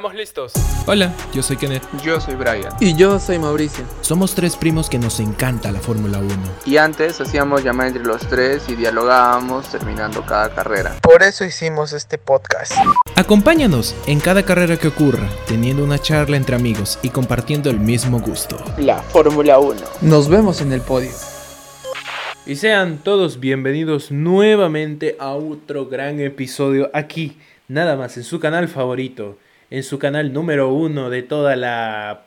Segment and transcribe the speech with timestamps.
[0.00, 0.52] Estamos listos.
[0.86, 1.82] Hola, yo soy Kenneth.
[2.02, 2.72] Yo soy Brian.
[2.80, 3.84] Y yo soy Mauricio.
[4.00, 6.28] Somos tres primos que nos encanta la Fórmula 1.
[6.64, 10.96] Y antes hacíamos llamar entre los tres y dialogábamos terminando cada carrera.
[11.02, 12.72] Por eso hicimos este podcast.
[13.14, 18.20] Acompáñanos en cada carrera que ocurra, teniendo una charla entre amigos y compartiendo el mismo
[18.20, 18.56] gusto.
[18.78, 19.82] La Fórmula 1.
[20.00, 21.12] Nos vemos en el podio.
[22.46, 27.36] Y sean todos bienvenidos nuevamente a otro gran episodio aquí,
[27.68, 29.36] nada más en su canal favorito
[29.70, 32.26] en su canal número uno de toda la,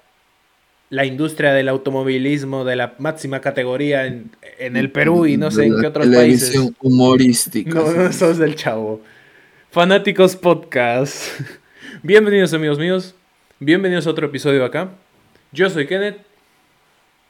[0.89, 5.79] la industria del automovilismo de la máxima categoría en, el Perú y no sé en
[5.79, 6.57] qué otros países.
[6.81, 7.73] humorística.
[7.73, 9.01] No, no sos del chavo.
[9.71, 11.41] Fanáticos Podcast.
[12.01, 13.13] Bienvenidos amigos míos.
[13.59, 14.91] Bienvenidos a otro episodio acá.
[15.51, 16.19] Yo soy Kenneth.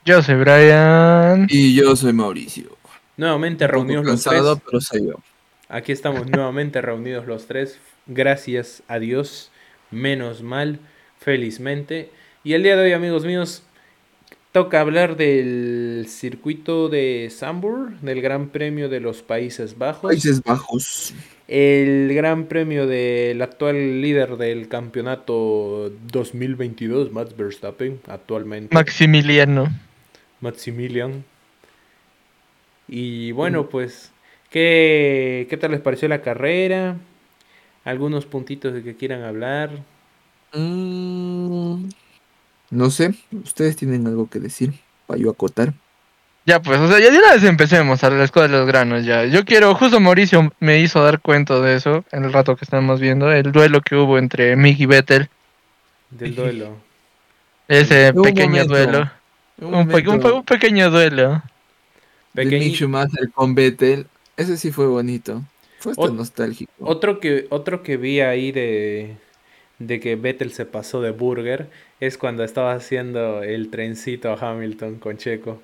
[0.04, 1.46] Yo soy Brian.
[1.48, 2.76] Y yo soy Mauricio.
[3.16, 4.42] Nuevamente reunidos los tres.
[4.64, 5.14] pero soy yo.
[5.68, 7.78] Aquí estamos nuevamente reunidos los tres.
[8.06, 9.50] Gracias a Dios
[9.90, 10.80] menos mal,
[11.18, 12.10] felizmente.
[12.42, 13.62] Y el día de hoy, amigos míos,
[14.52, 20.10] toca hablar del circuito de Sambur, del Gran Premio de los Países Bajos.
[20.10, 21.12] Países Bajos.
[21.48, 28.74] El Gran Premio del actual líder del campeonato 2022, Max Verstappen, actualmente.
[28.74, 29.66] Maximiliano.
[30.40, 31.24] Maximilian.
[32.86, 34.12] Y bueno, pues,
[34.50, 36.96] ¿qué, ¿qué tal les pareció la carrera?
[37.84, 39.70] Algunos puntitos de que quieran hablar.
[40.52, 41.88] Mm,
[42.70, 44.72] no sé, ustedes tienen algo que decir
[45.06, 45.74] para yo acotar.
[46.46, 49.04] Ya pues, o sea, ya de una vez empecemos a la escuela de los granos
[49.04, 49.24] ya.
[49.24, 53.00] Yo quiero, justo Mauricio me hizo dar cuenta de eso en el rato que estamos
[53.00, 55.30] viendo, el duelo que hubo entre Mick y Vettel.
[56.10, 56.76] Del duelo.
[57.66, 59.10] Ese pequeño duelo.
[59.58, 61.42] Un, pequeño duelo.
[62.34, 62.58] Pequeño.
[62.58, 65.42] Mick Schumacher con Vettel, ese sí fue bonito
[65.86, 66.72] nostálgico.
[66.80, 69.16] Otro que, otro que vi ahí de,
[69.78, 74.96] de que Vettel se pasó de burger es cuando estaba haciendo el trencito a Hamilton
[74.96, 75.60] con Checo.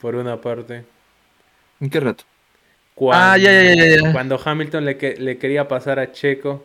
[0.00, 0.84] Por una parte.
[1.80, 2.24] ¿En qué rato?
[2.94, 6.64] Cuando, ah, ya, ya, ya, Cuando Hamilton le, le quería pasar a Checo.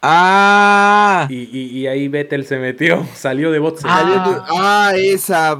[0.00, 1.26] Ah.
[1.28, 3.82] Y, ahí Vettel se metió, salió de bots.
[3.84, 5.58] Ah, ah, esa,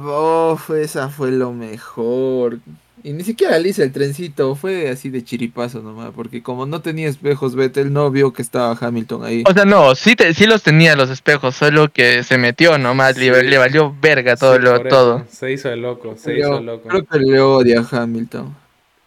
[0.81, 2.59] esa fue lo mejor.
[3.01, 6.81] Y ni siquiera le hice el trencito, fue así de chiripazo nomás, porque como no
[6.81, 9.43] tenía espejos, Vettel no vio que estaba Hamilton ahí.
[9.47, 13.57] O sea, no, sí, sí los tenía los espejos, solo que se metió nomás, le,
[13.57, 15.25] valió verga todo lo todo.
[15.29, 16.89] Se hizo el loco, se hizo el loco.
[16.89, 18.55] Creo que le odia a Hamilton.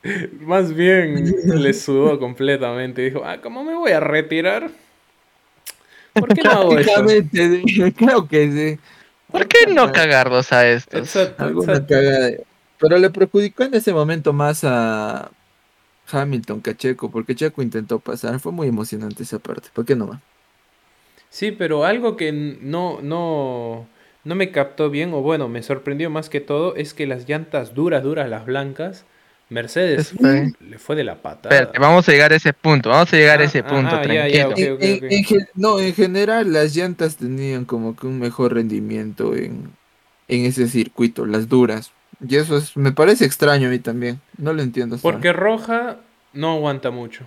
[0.41, 4.70] Más bien le sudó completamente, dijo, ah, ¿cómo me voy a retirar?
[6.14, 6.92] ¿Por qué no hago eso?
[7.97, 8.81] creo que sí.
[9.31, 11.16] ¿Por qué no cagarlos a estos?
[11.38, 12.32] Alguna cagada.
[12.82, 15.31] Pero le perjudicó en ese momento más a
[16.10, 18.41] Hamilton que a Checo, porque Checo intentó pasar.
[18.41, 19.69] Fue muy emocionante esa parte.
[19.72, 20.20] ¿Por qué no va?
[21.31, 23.87] Sí, pero algo que no, no,
[24.25, 27.72] no me captó bien, o bueno, me sorprendió más que todo, es que las llantas
[27.72, 29.04] duras, duras, las blancas,
[29.49, 31.70] Mercedes le fue de la pata.
[31.78, 34.00] vamos a llegar a ese punto, vamos a llegar a ese punto,
[35.54, 39.70] no, en general las llantas tenían como que un mejor rendimiento en,
[40.28, 41.93] en ese circuito, las duras.
[42.26, 44.20] Y eso es, me parece extraño a mí también.
[44.38, 44.98] No lo entiendo.
[44.98, 45.96] Porque roja
[46.32, 47.24] no aguanta mucho.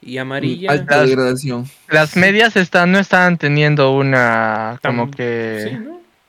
[0.00, 0.70] Y amarilla.
[0.70, 1.68] Alta degradación.
[1.88, 4.78] Las medias están, no estaban teniendo una.
[4.82, 5.78] Como que.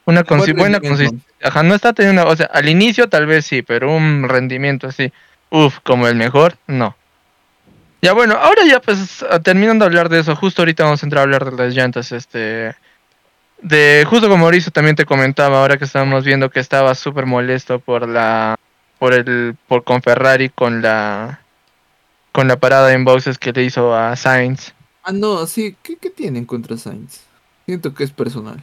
[0.06, 1.28] Una buena consistencia.
[1.44, 2.26] Ajá, no está teniendo.
[2.28, 5.12] O sea, al inicio tal vez sí, pero un rendimiento así.
[5.50, 6.96] Uf, como el mejor, no.
[8.02, 11.22] Ya bueno, ahora ya pues terminando de hablar de eso, justo ahorita vamos a entrar
[11.22, 12.76] a hablar de las llantas, este
[13.62, 17.80] de justo como Mauricio también te comentaba ahora que estábamos viendo que estaba súper molesto
[17.80, 18.58] por la
[19.00, 21.40] por el por con Ferrari con la
[22.32, 24.74] con la parada en boxes que le hizo a Sainz.
[25.04, 27.22] Ah, no, sí, ¿qué, qué tienen contra Sainz?
[27.66, 28.62] Siento que es personal.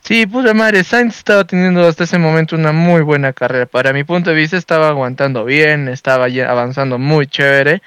[0.00, 3.64] Sí, puta madre, Sainz estaba teniendo hasta ese momento una muy buena carrera.
[3.66, 7.80] Para mi punto de vista estaba aguantando bien, estaba avanzando muy chévere.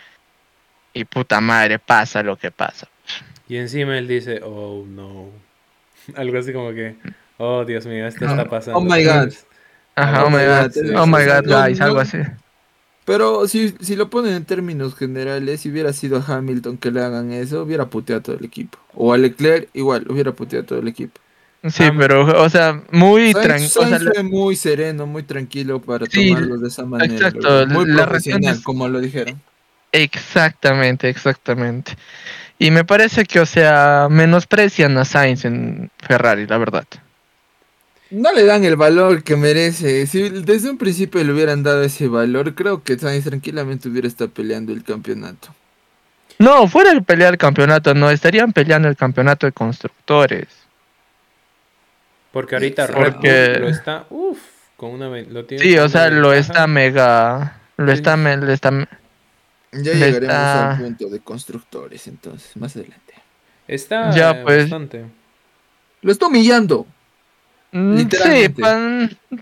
[0.93, 2.87] Y puta madre, pasa lo que pasa.
[3.49, 5.29] Y encima él dice, oh no.
[6.15, 6.95] Algo así como que,
[7.37, 8.79] oh Dios mío, esto está pasando.
[8.79, 9.33] Oh my god.
[9.95, 12.19] Ajá, oh my god, oh my god, guys, algo así.
[13.03, 17.01] Pero si, si lo ponen en términos generales, si hubiera sido a Hamilton que le
[17.01, 18.77] hagan eso, hubiera puteado a todo el equipo.
[18.93, 21.19] O a Leclerc, igual, hubiera puteado a todo el equipo.
[21.69, 24.11] Sí, pero, o sea, muy tranquilo.
[24.13, 27.11] fue muy sereno, muy tranquilo para tomarlo de esa manera.
[27.11, 29.41] Exacto, muy profesional, como lo dijeron.
[29.91, 31.93] Exactamente, exactamente.
[32.59, 36.85] Y me parece que, o sea, menosprecian a Sainz en Ferrari, la verdad.
[38.09, 40.07] No le dan el valor que merece.
[40.07, 44.31] Si desde un principio le hubieran dado ese valor, creo que Sainz tranquilamente hubiera estado
[44.31, 45.53] peleando el campeonato.
[46.39, 50.47] No, fuera de pelear el campeonato, no, estarían peleando el campeonato de constructores.
[52.31, 53.57] Porque ahorita Porque...
[53.59, 54.39] lo está, uff,
[54.75, 58.87] con una lo tiene Sí, o sea, lo está mega, lo está, le está
[59.71, 63.13] ya llegaremos al punto de constructores, entonces, más adelante.
[63.67, 64.63] Está ya, pues...
[64.63, 65.05] bastante.
[66.01, 66.85] Lo está humillando.
[67.71, 68.07] Mm, sí,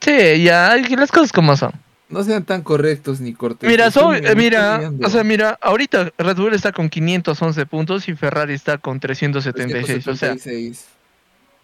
[0.02, 1.72] sí, ya, las cosas como son.
[2.10, 3.68] No sean tan correctos ni cortos.
[3.68, 8.54] Mira, eh, mira, o sea, mira, ahorita Red Bull está con 511 puntos y Ferrari
[8.54, 10.08] está con 376.
[10.08, 10.36] O sea,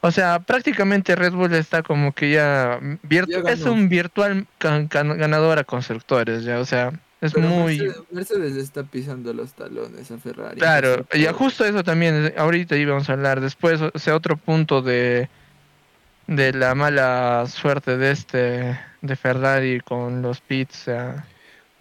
[0.04, 2.80] o sea, prácticamente Red Bull está como que ya,
[3.48, 7.94] es un virtual ganador a constructores, ya, o sea, es muy...
[8.12, 10.60] Mercedes, está pisando los talones a Ferrari.
[10.60, 15.30] Claro, y justo eso también, ahorita íbamos a hablar después, o sea, otro punto de,
[16.28, 21.26] de la mala suerte de este, de Ferrari con los pits, o sea...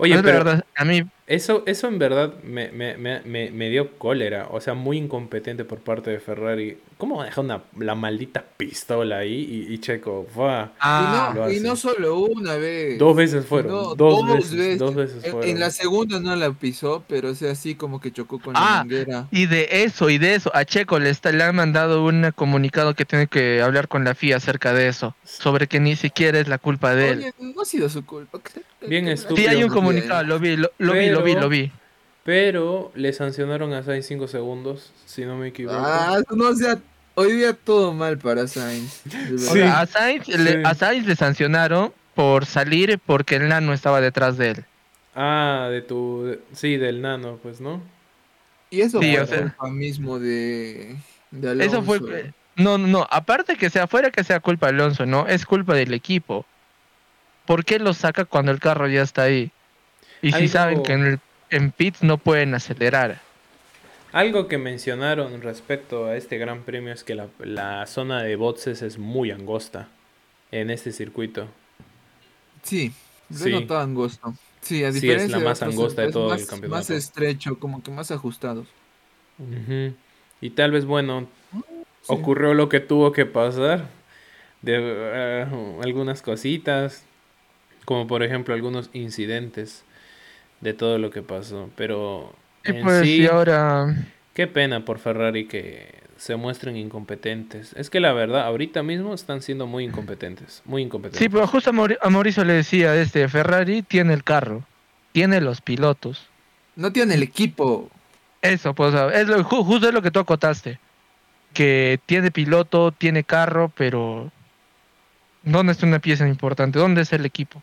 [0.03, 4.49] Oye, pero verdad, a mí eso, eso en verdad me, me, me, me, dio cólera,
[4.51, 6.79] o sea, muy incompetente por parte de Ferrari.
[6.99, 10.27] ¿Cómo deja una, la maldita pistola ahí y, Checo?
[10.81, 12.99] Ah, y, no, solo una vez.
[12.99, 13.97] Dos veces fueron.
[13.97, 15.49] dos, veces, dos, veces, fueron.
[15.49, 18.61] En, la segunda no la pisó, pero o sea, así como que chocó con la
[18.61, 19.29] ah, manguera.
[19.31, 22.95] Y de eso, y de eso, a Checo le, está, le han mandado un comunicado
[22.95, 26.49] que tiene que hablar con la FIA acerca de eso, sobre que ni siquiera es
[26.49, 27.35] la culpa de él.
[27.39, 28.41] no ha sido su culpa.
[28.87, 29.49] Bien estúpido.
[29.49, 31.73] Sí, hay un comunicado, lo vi, lo, vi, lo vi, lo vi.
[32.25, 35.79] Pero le sancionaron a Sainz 5 segundos, si no me equivoco.
[35.79, 36.79] Ah, no, sea,
[37.15, 39.03] hoy día todo mal para Sainz.
[39.67, 44.65] a, Sainz le, sancionaron por salir porque el nano estaba detrás de él.
[45.15, 46.39] Ah, de tu.
[46.53, 47.83] Sí, del nano, pues, ¿no?
[48.71, 50.97] Y eso fue culpa mismo de,
[51.31, 51.79] de Alonso.
[51.79, 52.33] Eso fue.
[52.57, 53.07] No, no, no.
[53.11, 55.27] Aparte que sea fuera que sea culpa de Alonso, no.
[55.27, 56.47] Es culpa del equipo.
[57.47, 59.51] ¿Por qué lo saca cuando el carro ya está ahí?
[60.23, 61.19] Y si saben que en, el,
[61.51, 63.21] en pits no pueden acelerar.
[64.13, 68.99] Algo que mencionaron respecto a este gran premio es que la, zona de boxes es
[68.99, 69.89] muy angosta
[70.51, 71.47] en este circuito.
[72.63, 72.93] Sí,
[73.33, 73.53] sí.
[73.53, 74.35] no tan angosto.
[74.61, 76.77] Sí, a diferencia es la más angosta de todo el campeonato.
[76.77, 78.67] Más estrecho, como que más ajustados.
[80.41, 81.29] Y tal vez, bueno,
[82.09, 83.89] ocurrió lo que tuvo que pasar.
[84.61, 85.47] De eh,
[85.83, 87.05] algunas cositas,
[87.87, 89.85] como por ejemplo algunos incidentes
[90.61, 91.71] de todo lo que pasó.
[91.77, 92.35] Pero
[92.65, 93.95] en pues, sí, ahora...
[94.35, 97.73] qué pena por Ferrari que se muestren incompetentes.
[97.77, 101.19] Es que la verdad, ahorita mismo están siendo muy incompetentes, muy incompetentes.
[101.19, 104.63] Sí, pero justo a, Mauricio le decía, este, Ferrari tiene el carro,
[105.13, 106.29] tiene los pilotos.
[106.77, 107.89] No tiene el equipo.
[108.43, 110.79] Eso, pues, es lo, justo es lo que tú acotaste.
[111.55, 114.31] Que tiene piloto, tiene carro, pero
[115.43, 116.79] ¿dónde está una pieza importante?
[116.79, 117.63] ¿Dónde es el equipo?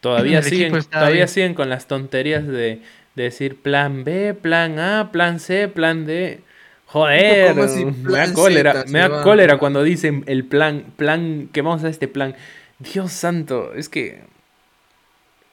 [0.00, 2.80] Todavía siguen, todavía siguen con las tonterías de,
[3.14, 6.40] decir plan B, plan A, plan C, plan D.
[6.86, 11.88] Joder, me da cólera, me da cólera cuando dicen el plan, plan, que vamos a
[11.88, 12.34] este plan.
[12.78, 14.22] Dios santo, es que...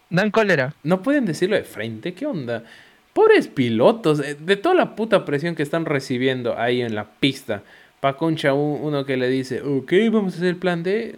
[0.10, 0.74] Dan cólera.
[0.84, 2.64] No pueden decirlo de frente, ¿qué onda?
[3.14, 7.64] Pobres pilotos, eh, de toda la puta presión que están recibiendo ahí en la pista.
[8.00, 11.16] Pa' concha uno que le dice, ok, vamos a hacer plan D.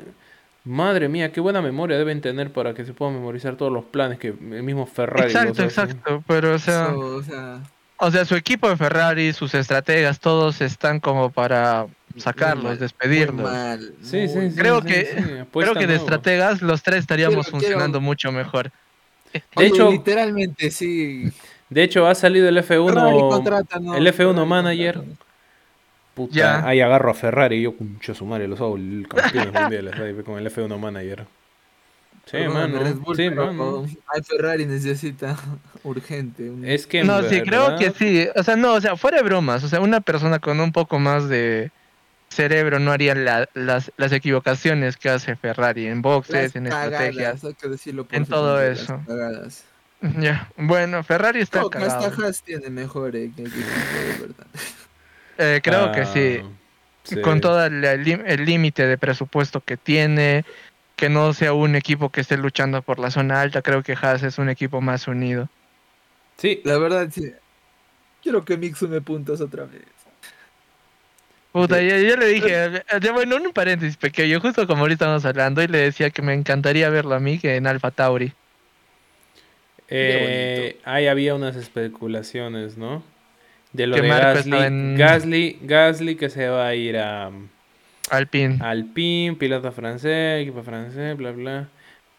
[0.70, 4.20] Madre mía, qué buena memoria deben tener para que se puedan memorizar todos los planes
[4.20, 5.32] que el mismo Ferrari.
[5.32, 6.94] Exacto, exacto, pero o sea,
[7.98, 13.50] o sea, su equipo de Ferrari, sus estrategas, todos están como para sacarlos, despedirlos.
[14.04, 18.72] sí, sí, creo que creo que de estrategas los tres estaríamos funcionando mucho mejor.
[19.34, 21.32] De hecho, literalmente sí.
[21.68, 25.04] De hecho, ha salido el F1 el F1 manager
[26.30, 26.68] ya.
[26.68, 30.14] ahí agarro a Ferrari y yo, concho su madre, los hago el campeón mundiales ahí
[30.24, 31.26] con el F1 manager.
[32.26, 32.80] Sí, mano.
[33.16, 33.86] sí, mano.
[34.08, 35.36] Ay, Ferrari necesita
[35.84, 36.52] urgente.
[36.64, 37.04] Es que.
[37.04, 38.28] No, sí, creo que sí.
[38.36, 39.64] O sea, no, o sea, fuera de bromas.
[39.64, 41.72] O sea, una persona con un poco más de
[42.30, 47.42] cerebro no haría las, las equivocaciones que hace Ferrari en boxes, en estrategias,
[48.12, 49.02] en todo eso.
[50.20, 52.12] Ya, bueno, Ferrari está no, cagado.
[52.46, 54.48] Tiene mejor eh, verdad.
[55.40, 56.42] Eh, creo que sí.
[56.44, 60.44] Ah, Con todo el límite de presupuesto que tiene,
[60.98, 64.22] que no sea un equipo que esté luchando por la zona alta, creo que Haas
[64.22, 65.48] es un equipo más unido.
[66.38, 67.32] Sí, la verdad sí.
[68.22, 69.82] Quiero que Mick sume puntos otra vez.
[71.54, 75.80] Puta, yo, le dije, bueno, un paréntesis pequeño, justo como ahorita estamos hablando, y le
[75.80, 78.34] decía que me encantaría verlo a mí que en Alfa Tauri.
[79.88, 83.04] Eh, ahí había unas especulaciones, ¿no?
[83.74, 84.98] De lo que de Gasly.
[84.98, 87.32] Gasly, Gasly que se va a ir a...
[88.10, 88.58] Alpine.
[88.62, 91.68] Alpine, piloto francés, equipo francés, bla, bla.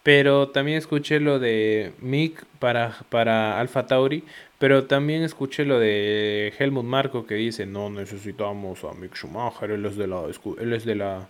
[0.03, 4.23] Pero también escuché lo de Mick para, para Alfa Tauri.
[4.57, 9.85] Pero también escuché lo de Helmut Marco que dice, no necesitamos a Mick Schumacher, él
[9.85, 10.21] es de la,
[10.59, 11.27] él es de la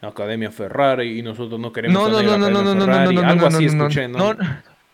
[0.00, 3.14] Academia Ferrari y nosotros no queremos no, no, a no, no, no, no, Ferrari.
[3.14, 4.36] No, no, Algo así escuché, ¿no?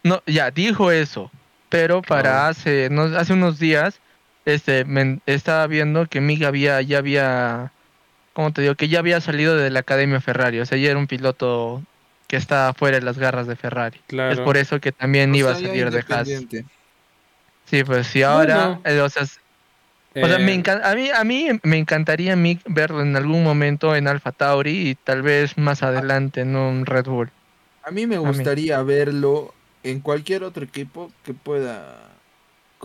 [0.02, 1.30] No, ya, dijo eso.
[1.68, 2.48] Pero para oh.
[2.48, 4.00] hace, hace unos días
[4.44, 4.86] este
[5.26, 7.72] estaba viendo que Mick había ya había
[8.34, 8.74] ¿cómo te digo?
[8.74, 11.82] que ya había salido de la Academia Ferrari, o sea, ya era un piloto
[12.26, 14.00] que estaba fuera de las garras de Ferrari.
[14.08, 16.28] Es por eso que también iba a salir de Haas.
[17.66, 19.24] Sí, pues sí, ahora, eh, o sea,
[20.14, 24.32] me eh, a, mí, a mí me encantaría Mick verlo en algún momento en Alfa
[24.32, 27.30] Tauri y tal vez más adelante en un Red Bull.
[27.82, 32.03] A mí me gustaría verlo en cualquier otro equipo que pueda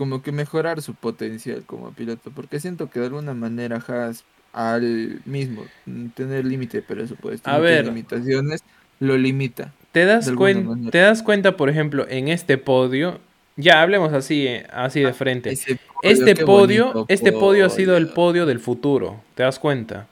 [0.00, 5.20] como que mejorar su potencial como piloto, porque siento que de alguna manera Haas al
[5.26, 5.62] mismo
[6.14, 8.64] tener límite presupuesto, a ver, limitaciones,
[8.98, 9.74] lo limita.
[9.92, 10.32] ¿Te das,
[10.90, 13.20] te das cuenta, por ejemplo, en este podio,
[13.56, 15.52] ya hablemos así, eh, así de ah, frente.
[16.00, 20.06] este podio, este podio ha sido el podio del futuro, ¿te das cuenta?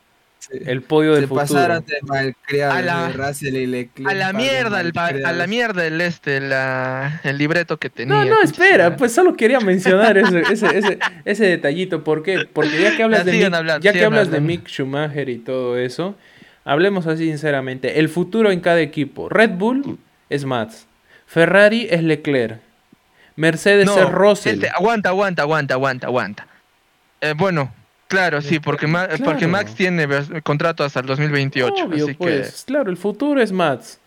[0.51, 1.43] El podio del futuro.
[1.43, 7.37] Pasaron de a la, A la mierda, el, a la mierda el este, la, el
[7.37, 8.15] libreto que tenía.
[8.15, 12.03] No, no, espera, pues solo quería mencionar ese, ese, ese, ese, detallito.
[12.03, 12.47] ¿Por qué?
[12.51, 16.17] Porque ya que hablas, de, Mick, ya que hablas de Mick Schumacher y todo eso,
[16.65, 17.99] hablemos así sinceramente.
[17.99, 19.29] El futuro en cada equipo.
[19.29, 19.99] Red Bull
[20.31, 20.87] es Max.
[21.27, 22.61] Ferrari es Leclerc.
[23.37, 24.55] Mercedes es Russell.
[24.55, 26.47] Este, aguanta, aguanta, aguanta, aguanta, aguanta.
[27.21, 27.73] Eh, bueno,
[28.09, 28.89] claro, sí, porque,
[29.25, 30.09] porque Max tiene
[30.43, 31.89] contrato hasta el 2028.
[31.93, 34.01] así pues, Claro, el futuro es Max.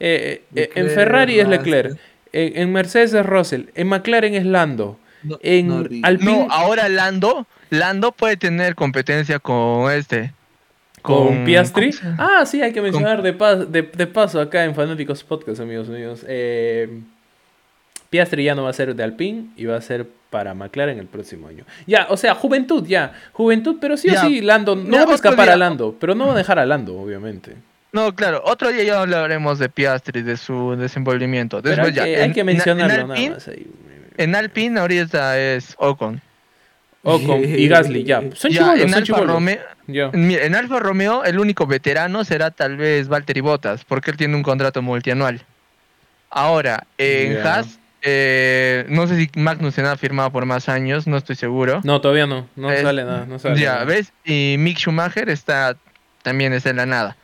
[0.00, 1.98] Eh, eh, en Ferrari es Leclerc.
[2.32, 3.64] En, Mercedes es Russell.
[3.74, 4.98] En McLaren es Lando.
[5.42, 6.46] en Alpine...
[6.50, 10.32] ahora Lando, Lando puede tener competencia con este.
[11.02, 11.94] ¿Con, Piastri?
[12.18, 16.24] Ah, sí, hay que mencionar de, de, paso acá en Fanáticos Podcast, amigos míos.
[16.26, 17.00] Eh,
[18.10, 21.06] Piastri ya no va a ser de Alpine y va a ser para McLaren el
[21.06, 21.64] próximo año.
[21.86, 23.12] Ya, o sea, juventud, ya.
[23.32, 24.76] Juventud, pero sí o sí, Lando.
[24.76, 27.54] No va a escapar a Lando, pero no va a dejar a Lando, obviamente.
[27.92, 31.62] No, claro, otro día ya hablaremos de Piastri, de su desenvolvimiento.
[31.62, 32.02] Después ya.
[32.02, 33.50] hay que mencionarlo nada más
[34.16, 36.20] En Alpine ahorita es Ocon.
[37.02, 38.22] Ocon y Gasly, ya.
[38.34, 43.40] Son ya, en, Alfa Romeo, en Alfa Romeo, el único veterano será tal vez Valtteri
[43.40, 45.40] Bottas, porque él tiene un contrato multianual.
[46.28, 51.36] Ahora, en Haas eh, no sé si Magnussen ha firmado por más años, no estoy
[51.36, 51.80] seguro.
[51.84, 53.26] No, todavía no, no sale nada.
[53.26, 54.12] No sale ya, ¿ves?
[54.24, 55.76] Y Mick Schumacher está
[56.22, 57.16] también está en la nada.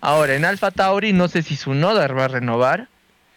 [0.00, 2.88] Ahora, en Alfa Tauri no sé si su Noda va a renovar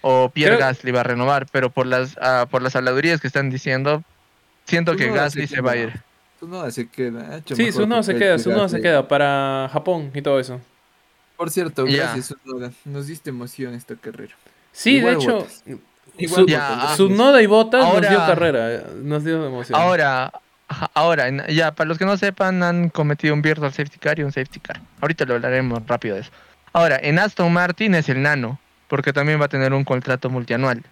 [0.01, 3.50] o Pierre Gasly va a renovar, pero por las ah, por las habladurías que están
[3.50, 4.03] diciendo,
[4.65, 6.01] siento que Gasly se, va a ir.
[6.39, 7.41] Su Noda se queda.
[7.45, 10.62] Sí, su Noda se queda, su Noda se queda para Japón y todo eso.
[11.38, 12.71] Por cierto, gracias Noda.
[12.85, 14.35] Nos diste emoción esta carrera.
[14.71, 15.47] Sí, de hecho,
[16.27, 19.79] su, ya, Noda y Botas nos dio carrera, nos dio emoción.
[19.79, 20.31] Ahora,
[20.93, 24.31] ahora, ya, para los que no sepan, han cometido un virtual safety car y un
[24.31, 24.81] safety car.
[25.01, 26.31] Ahorita lo hablaremos rápido de eso.
[26.72, 30.83] Ahora, en Aston Martin es el nano, porque también va a tener un contrato multianual.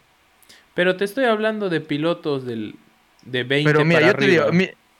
[0.73, 2.75] Pero te estoy hablando de pilotos del,
[3.23, 4.45] de 20 pero mira, yo Te digo,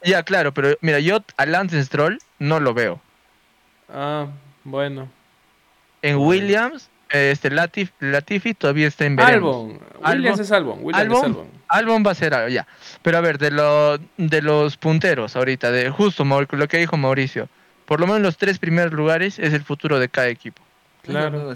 [0.03, 3.01] ya, claro, pero mira, yo a Lance Stroll no lo veo.
[3.89, 4.27] Ah,
[4.63, 5.09] bueno.
[6.01, 9.55] En Williams este Latifi todavía está en veremos.
[9.55, 9.79] Albon.
[10.03, 10.79] Williams es Albon.
[11.67, 12.67] Albon, va a ser ya.
[13.01, 17.49] Pero a ver, de, lo, de los punteros ahorita, de justo lo que dijo Mauricio,
[17.85, 20.61] por lo menos los tres primeros lugares es el futuro de cada equipo.
[21.03, 21.55] Claro.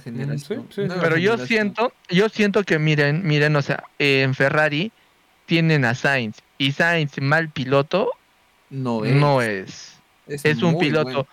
[0.75, 4.91] Pero yo siento, yo siento que miren, miren, o sea, en Ferrari
[5.45, 8.11] tienen a Sainz y Sainz mal piloto
[8.69, 9.15] no es.
[9.15, 9.99] No es.
[10.27, 11.27] Es, un piloto,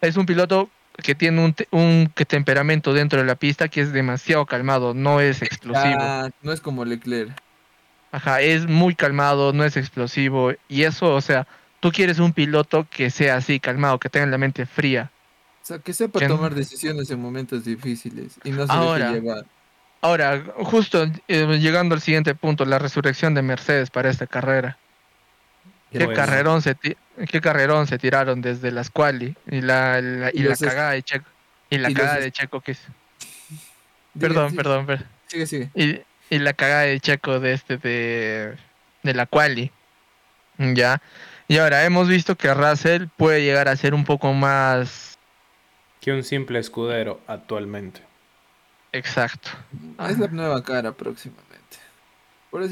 [0.00, 0.68] es un piloto
[0.98, 5.42] que tiene un, un temperamento dentro de la pista que es demasiado calmado, no es
[5.42, 5.98] explosivo.
[5.98, 7.32] Ah, no es como Leclerc.
[8.12, 10.52] Ajá, es muy calmado, no es explosivo.
[10.68, 11.46] Y eso, o sea,
[11.80, 15.10] tú quieres un piloto que sea así, calmado, que tenga la mente fría.
[15.62, 19.46] O sea, que sepa tomar decisiones en momentos difíciles y no se ahora, llevar.
[20.00, 24.76] Ahora, justo eh, llegando al siguiente punto, la resurrección de Mercedes para esta carrera.
[25.92, 30.00] Qué, carrerón se qué carrerón se tiraron desde las quali y la,
[30.32, 31.26] y, la cagada de Checo
[31.68, 32.80] y la cagada de Checo que es
[34.18, 35.70] perdón, perdón, perdón, Sigue, sigue.
[35.74, 36.00] Y,
[36.34, 38.56] y la cagada de Checo de este de,
[39.02, 39.70] de la quali.
[40.58, 41.00] Ya.
[41.48, 45.18] Y ahora hemos visto que Russell puede llegar a ser un poco más
[46.00, 48.02] que un simple escudero actualmente.
[48.92, 49.50] Exacto.
[50.08, 51.51] Es la nueva cara próximamente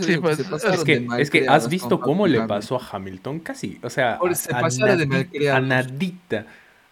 [0.01, 3.91] sí, pues, es que, es que has visto cómo le pasó a Hamilton casi, o
[3.91, 4.19] sea,
[4.53, 6.47] a, nadita,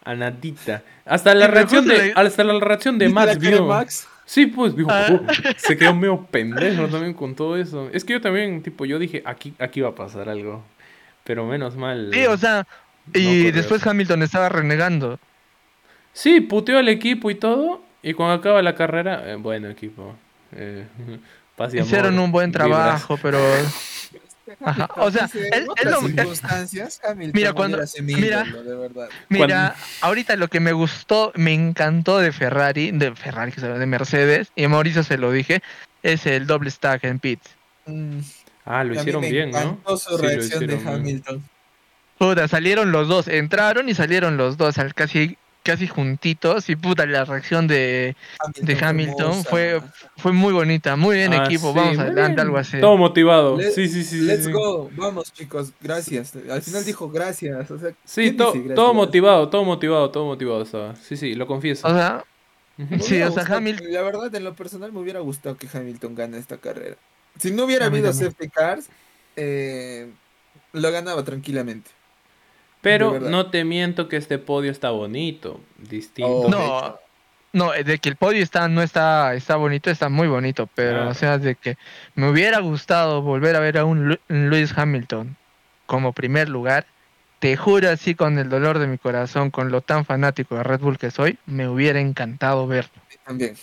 [0.04, 0.82] a nadita.
[1.04, 3.68] Hasta la reacción de, hasta la reacción de Max vio.
[4.24, 5.08] Sí, pues, ah.
[5.10, 5.26] oh,
[5.56, 7.88] se quedó medio pendejo también con todo eso.
[7.94, 10.62] Es que yo también, tipo, yo dije, aquí, aquí va a pasar algo.
[11.24, 12.10] Pero menos mal.
[12.12, 12.66] Sí, o sea,
[13.14, 15.18] y después Hamilton estaba renegando.
[16.12, 17.82] Sí, puteó al equipo y todo.
[18.02, 20.14] Y cuando acaba la carrera, eh, bueno, equipo.
[20.52, 20.86] Eh,
[21.72, 23.38] Hicieron un buen trabajo, pero.
[24.96, 27.02] O sea, circunstancias,
[27.34, 28.46] mira, cuando, mira,
[29.28, 34.64] mira ahorita lo que me gustó, me encantó de Ferrari, de Ferrari, de Mercedes, y
[34.64, 35.62] a Mauricio se lo dije,
[36.02, 37.50] es el doble stack en pits.
[37.84, 38.20] Mm.
[38.64, 39.96] ah, lo hicieron bien, ¿no?
[39.98, 41.44] su reacción de Hamilton.
[42.16, 47.04] Puta, salieron los dos, entraron y salieron los dos, al casi casi juntitos y puta
[47.06, 49.80] la reacción de Hamilton, de Hamilton fue
[50.16, 52.80] fue muy bonita, muy bien ah, equipo, vamos adelante, algo así.
[52.80, 53.60] Todo motivado.
[53.60, 54.20] sí, sí, sí.
[54.20, 56.34] Let's go, vamos chicos, gracias.
[56.50, 60.96] Al final dijo gracias, o sea, Sí, todo motivado, todo motivado, todo motivado estaba.
[60.96, 61.86] Sí, sí, lo confieso.
[61.86, 62.24] O sea,
[63.00, 66.38] sí, o sea, Hamilton la verdad en lo personal me hubiera gustado que Hamilton gane
[66.38, 66.96] esta carrera.
[67.38, 68.88] Si no hubiera habido safety cars,
[69.36, 70.10] eh,
[70.72, 71.90] lo ganaba tranquilamente.
[72.80, 76.30] Pero no te miento que este podio está bonito, distinto.
[76.30, 76.98] Oh, no,
[77.52, 81.14] no, de que el podio está, no está, está bonito, está muy bonito, pero o
[81.14, 81.76] sea, de que
[82.14, 85.36] me hubiera gustado volver a ver a un Lewis Hamilton
[85.86, 86.86] como primer lugar,
[87.38, 90.80] te juro así con el dolor de mi corazón, con lo tan fanático de Red
[90.80, 92.92] Bull que soy, me hubiera encantado verlo.
[93.24, 93.56] También.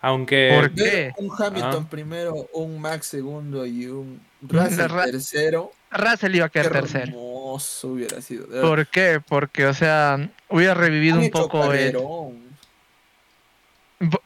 [0.00, 0.52] Aunque...
[0.54, 1.12] ¿Por qué?
[1.16, 5.72] Un Hamilton primero, un Max segundo y un Russell tercero.
[5.92, 7.04] Russell iba a quedar tercero.
[7.06, 8.46] Hermoso hubiera sido.
[8.60, 9.20] ¿Por qué?
[9.26, 11.96] Porque, o sea, hubiera revivido un poco el...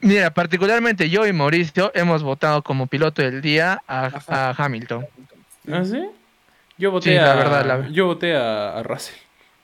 [0.00, 5.06] Mira, particularmente yo y Mauricio hemos votado como piloto del día a, Hamilton.
[5.70, 6.02] ¿Ah, sí?
[6.78, 9.16] Yo voté a, la verdad, yo voté a, Russell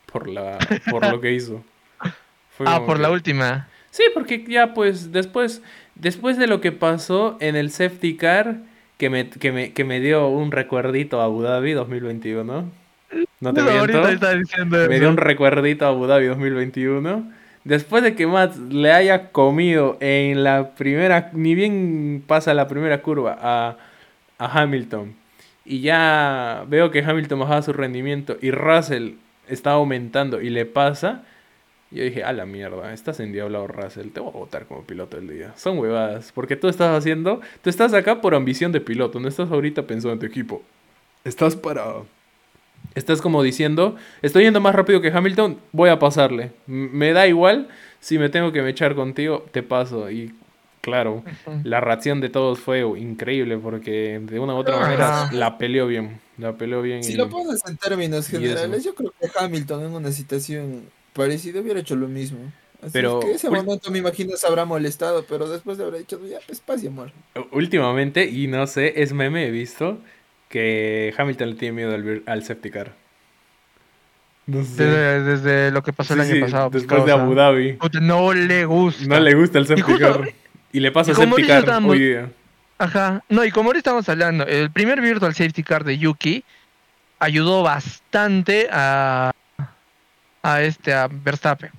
[0.07, 0.59] por la
[0.91, 1.65] por lo que hizo.
[2.67, 3.69] ah, por la última.
[3.91, 5.63] Sí, porque ya pues después
[5.95, 8.57] después de lo que pasó en el safety car
[9.03, 12.71] que me, que me, que me dio un recuerdito a Abu Dhabi 2021.
[13.41, 14.01] No te miento.
[14.89, 17.29] Me dio un recuerdito a Abu Dhabi 2021.
[17.65, 23.03] Después de que Matt le haya comido en la primera, ni bien pasa la primera
[23.03, 23.77] curva a,
[24.39, 25.17] a Hamilton,
[25.65, 29.15] y ya veo que Hamilton bajaba su rendimiento y Russell
[29.49, 31.25] está aumentando y le pasa,
[31.93, 35.17] yo dije, a la mierda, estás en Diablo Russell, te voy a votar como piloto
[35.17, 35.53] del día.
[35.57, 39.51] Son huevadas, porque tú estás haciendo, tú estás acá por ambición de piloto, no estás
[39.51, 40.63] ahorita pensando en tu equipo.
[41.25, 41.85] Estás para...
[42.95, 46.51] Estás como diciendo, estoy yendo más rápido que Hamilton, voy a pasarle.
[46.67, 47.69] me da igual,
[48.01, 50.11] si me tengo que echar contigo, te paso.
[50.11, 50.35] Y
[50.81, 51.23] claro,
[51.63, 56.21] la reacción de todos fue increíble porque de una u otra manera la peleó bien.
[56.37, 57.05] La peleó bien.
[57.05, 61.81] Si lo pones en términos generales, yo creo que Hamilton en una situación parecido hubiera
[61.81, 62.53] hecho lo mismo.
[62.81, 66.21] Así pero que ese momento me imagino se habrá molestado, pero después de haber dicho,
[66.27, 67.13] ya, pues paz y amor.
[67.53, 69.99] Últimamente, y no sé, es meme, he visto
[70.49, 72.93] que Hamilton le tiene miedo al, al Septicar.
[74.47, 74.85] No sé.
[74.85, 76.71] desde, lo que pasó el año pasado.
[76.71, 77.79] Pues, después de Abu Dhabi.
[78.01, 79.07] No le gusta.
[79.07, 79.93] No le gusta el safety
[80.73, 82.31] Y, le pasa a safety car hoy día.
[82.79, 83.23] Ajá.
[83.29, 86.45] No, y como ahorita estamos hablando, el primer virtual safety car de Yuki
[87.21, 89.33] ayudó bastante a
[90.43, 91.71] a este a Verstappen.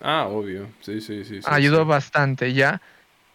[0.00, 0.68] Ah, obvio.
[0.80, 1.40] Sí, sí, sí.
[1.44, 2.80] Ayudó bastante ya.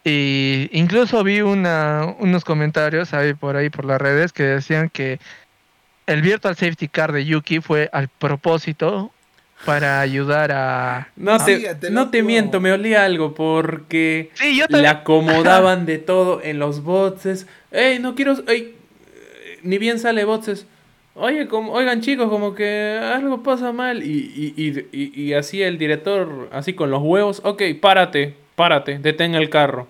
[0.04, 5.18] Y incluso vi una, unos comentarios ahí por ahí por las redes que decían que
[6.06, 9.12] el Virtual Safety Car de Yuki fue al propósito
[9.64, 11.08] para ayudar a...
[11.16, 14.30] No te, no te miento, me olía algo porque
[14.68, 17.46] le acomodaban de todo en los boxes.
[17.70, 18.36] ¡Ey, no quiero...
[18.46, 18.76] Ey,
[19.62, 20.66] ni bien sale boxes
[21.20, 24.02] Oye, como, oigan chicos, como que algo pasa mal.
[24.02, 29.38] Y, y, y, y, así el director, así con los huevos, ok, párate, párate, detenga
[29.38, 29.88] el carro.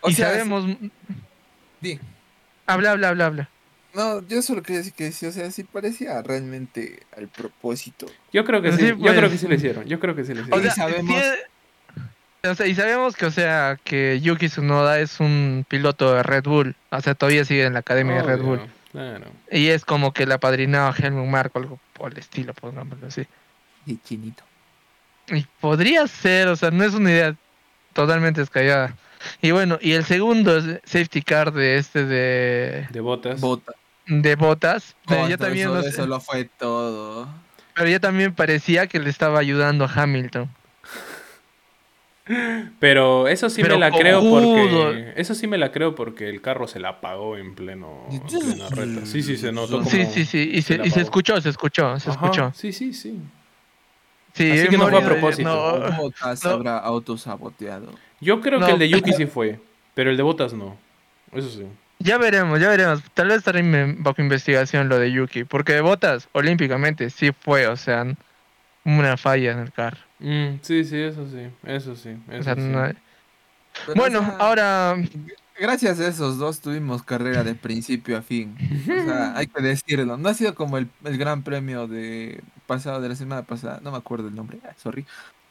[0.00, 0.66] O y sabemos...
[1.80, 1.98] Di.
[2.66, 3.48] Habla, habla, habla, habla.
[3.94, 8.06] No, yo solo quería decir que sí, o sea, sí parecía realmente al propósito.
[8.32, 9.32] Yo creo que sí, yo creo pues.
[9.32, 10.66] que sí lo hicieron, yo creo que sí lo hicieron.
[10.66, 11.22] O sabemos...
[12.44, 16.44] O sea, y sabemos que, o sea, que Yuki Tsunoda es un piloto de Red
[16.44, 16.76] Bull.
[16.90, 18.60] O sea, todavía sigue en la academia de Red Bull.
[18.92, 19.26] Claro.
[19.50, 23.26] Y es como que la padrinaba a Helmut Marko, algo por el estilo, pongámoslo así.
[23.86, 24.44] Y chinito.
[25.28, 27.34] Y podría ser, o sea, no es una idea
[27.94, 28.94] totalmente descallada.
[29.40, 32.86] Y bueno, y el segundo safety car de este de.
[32.90, 33.40] De botas.
[34.06, 34.94] De botas.
[35.08, 35.70] Pero ya también.
[35.70, 37.26] Eso, eso lo fue todo.
[37.74, 40.50] Pero ya también parecía que le estaba ayudando a Hamilton.
[42.80, 45.12] Pero eso sí me la creo porque.
[45.16, 48.06] Eso sí me la creo porque el carro se la apagó en pleno.
[48.70, 49.04] reta.
[49.04, 49.84] Sí, sí, se notó.
[49.84, 50.50] sí, sí, sí.
[50.52, 52.52] Y, se, y se, escuchó, se escuchó, se escuchó.
[52.54, 53.18] Sí, sí, sí.
[54.32, 55.48] Sí, Así que no fue a propósito.
[55.48, 57.92] No, Botas habrá autosaboteado.
[58.20, 59.60] Yo creo que el de Yuki sí fue,
[59.94, 60.76] pero el de Botas no.
[61.32, 61.66] Eso sí.
[62.00, 63.02] Ya veremos, ya veremos.
[63.14, 63.62] Tal vez estaré
[63.98, 68.06] bajo investigación lo de Yuki, porque de Botas, olímpicamente, sí fue, o sea,
[68.84, 69.98] una falla en el carro.
[70.18, 72.16] Mm, sí, sí, eso sí, eso sí.
[73.94, 74.96] Bueno, ahora...
[75.56, 78.56] Gracias a esos dos tuvimos carrera de principio a fin.
[78.82, 80.16] O sea, hay que decirlo.
[80.16, 83.78] No ha sido como el, gran premio de pasado de la semana pasada.
[83.82, 84.58] No me acuerdo el nombre.
[84.64, 85.06] Ah, sorry.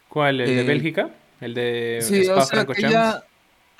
[0.09, 0.41] ¿Cuál?
[0.41, 1.09] ¿El de eh, Bélgica?
[1.39, 3.23] ¿El de sí, o sea, que ya,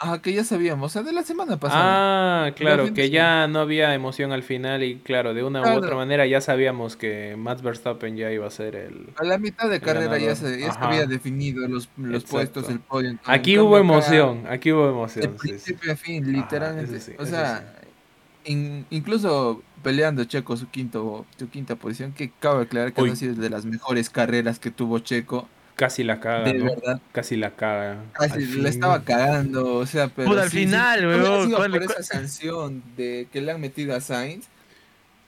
[0.05, 2.47] Ah, que ya sabíamos, o sea, de la semana pasada.
[2.47, 5.95] Ah, claro, que ya no había emoción al final y claro, de una u otra
[5.95, 9.07] manera ya sabíamos que Max Verstappen ya iba a ser el...
[9.15, 12.81] A la mitad de carrera ya se, ya se, había definido los, los puestos, el
[12.81, 13.17] podio.
[13.23, 15.21] Aquí hubo emoción, aquí hubo emoción.
[15.21, 17.15] De principio a fin, literalmente.
[17.17, 17.73] o sea,
[18.43, 23.35] incluso peleando Checo su, quinto, su quinta posición, que cabe aclarar que no ha sido
[23.35, 26.43] de las mejores carreras que tuvo Checo Casi la caga.
[26.43, 27.01] De verdad.
[27.12, 27.97] Casi la caga.
[28.13, 30.31] Casi le estaba cagando, o sea, pero.
[30.31, 31.51] al final, weón.
[31.51, 34.47] por esa sanción de que le han metido a Sainz,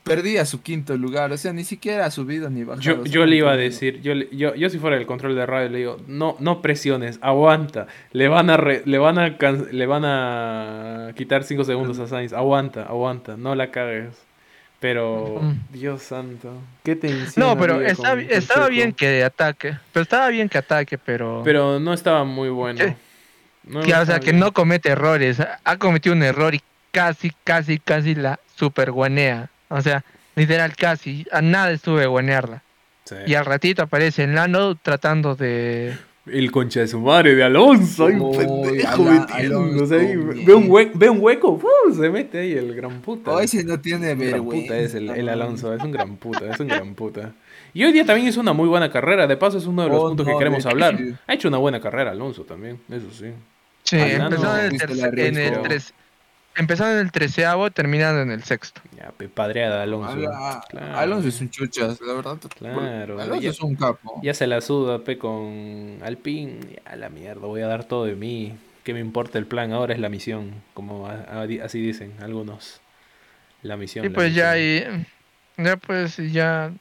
[0.05, 3.03] perdía su quinto lugar, o sea, ni siquiera ha subido ni bajado.
[3.03, 5.67] Yo, yo le iba a decir, yo, yo, yo si fuera el control de radio
[5.67, 9.36] le digo, no, no presiones, aguanta, le van a le van a
[9.71, 14.24] le van a quitar cinco segundos a Sainz, aguanta, aguanta, no la cagues.
[14.79, 17.33] Pero, Dios santo, qué tensión.
[17.47, 19.77] No, pero estaba bien que ataque.
[19.91, 21.41] Pero estaba bien que ataque, pero.
[21.43, 22.83] Pero no estaba muy bueno.
[23.73, 25.38] o sea, que no comete errores.
[25.63, 26.61] Ha cometido un error y
[26.91, 29.49] casi, casi, casi la super guanea.
[29.69, 30.03] O sea,
[30.35, 31.25] literal, casi.
[31.31, 32.61] A nada estuve guanearla.
[33.25, 38.07] Y al ratito aparece en Lando tratando de el concha de su madre de Alonso,
[38.07, 40.15] ay, pendejo metiéndose ahí.
[40.15, 41.61] Ve un, hueco, ve un hueco,
[41.95, 43.31] se mete ahí el gran puta.
[43.31, 44.63] Hoy si no tiene vergüenza.
[44.67, 47.33] Puta es el, el, Alonso, es un gran puta, es un gran puta.
[47.73, 49.99] Y hoy día también hizo una muy buena carrera, de paso es uno de los
[49.99, 50.97] oh, puntos que queremos hablar.
[51.27, 53.31] Ha hecho una buena carrera Alonso también, eso sí.
[53.83, 55.93] Sí, empezó en el, tercer, en el tres,
[56.57, 58.81] Empezando en el treceavo, terminando en el sexto.
[58.95, 60.17] Ya, padreada Alonso.
[60.95, 62.37] Alonso es un chuchas, la verdad.
[62.57, 63.19] Claro.
[63.19, 64.21] Alonso es un capo.
[64.23, 66.59] Ya se la suda, pe, con Alpine.
[66.85, 68.57] Ya, la mierda, voy a dar todo de mí.
[68.83, 69.73] ¿Qué me importa el plan?
[69.73, 70.63] Ahora es la misión.
[70.73, 72.79] Como así dicen algunos.
[73.61, 74.05] La misión.
[74.05, 74.85] Y pues ya, y,
[75.57, 76.71] ya pues ya...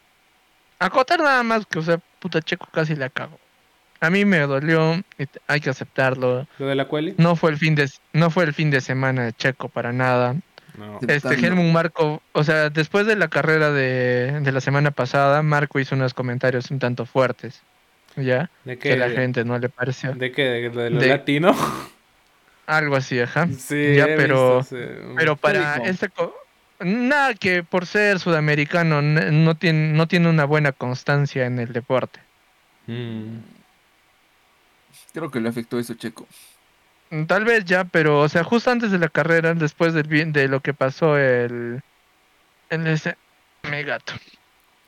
[0.78, 3.38] Acotar nada más que, o sea, puta Checo casi la cago.
[4.04, 5.02] A mí me dolió,
[5.46, 6.46] hay que aceptarlo.
[6.58, 7.14] ¿Lo de la cual?
[7.16, 10.36] No fue el fin de, no fue el fin de semana de Checo para nada.
[11.08, 15.94] Este Helmut Marco, o sea, después de la carrera de, la semana pasada, Marco hizo
[15.94, 17.62] unos comentarios un tanto fuertes.
[18.16, 18.50] ¿Ya?
[18.64, 18.90] ¿De qué?
[18.90, 20.12] Que la gente no le pareció.
[20.12, 20.42] ¿De qué?
[20.42, 21.56] ¿De lo, latino?
[22.66, 23.48] Algo así, ajá.
[23.56, 24.64] Sí, ya, pero,
[25.16, 26.10] pero para este
[26.80, 32.20] nada que por ser sudamericano no tiene, no tiene una buena constancia en el deporte.
[32.86, 33.53] Mm.
[35.14, 36.26] Creo que le afectó eso Checo.
[37.10, 40.48] Mm, tal vez ya, pero, o sea, justo antes de la carrera, después del, de
[40.48, 41.80] lo que pasó el.
[42.68, 43.16] En ese.
[43.70, 44.12] Mi gato.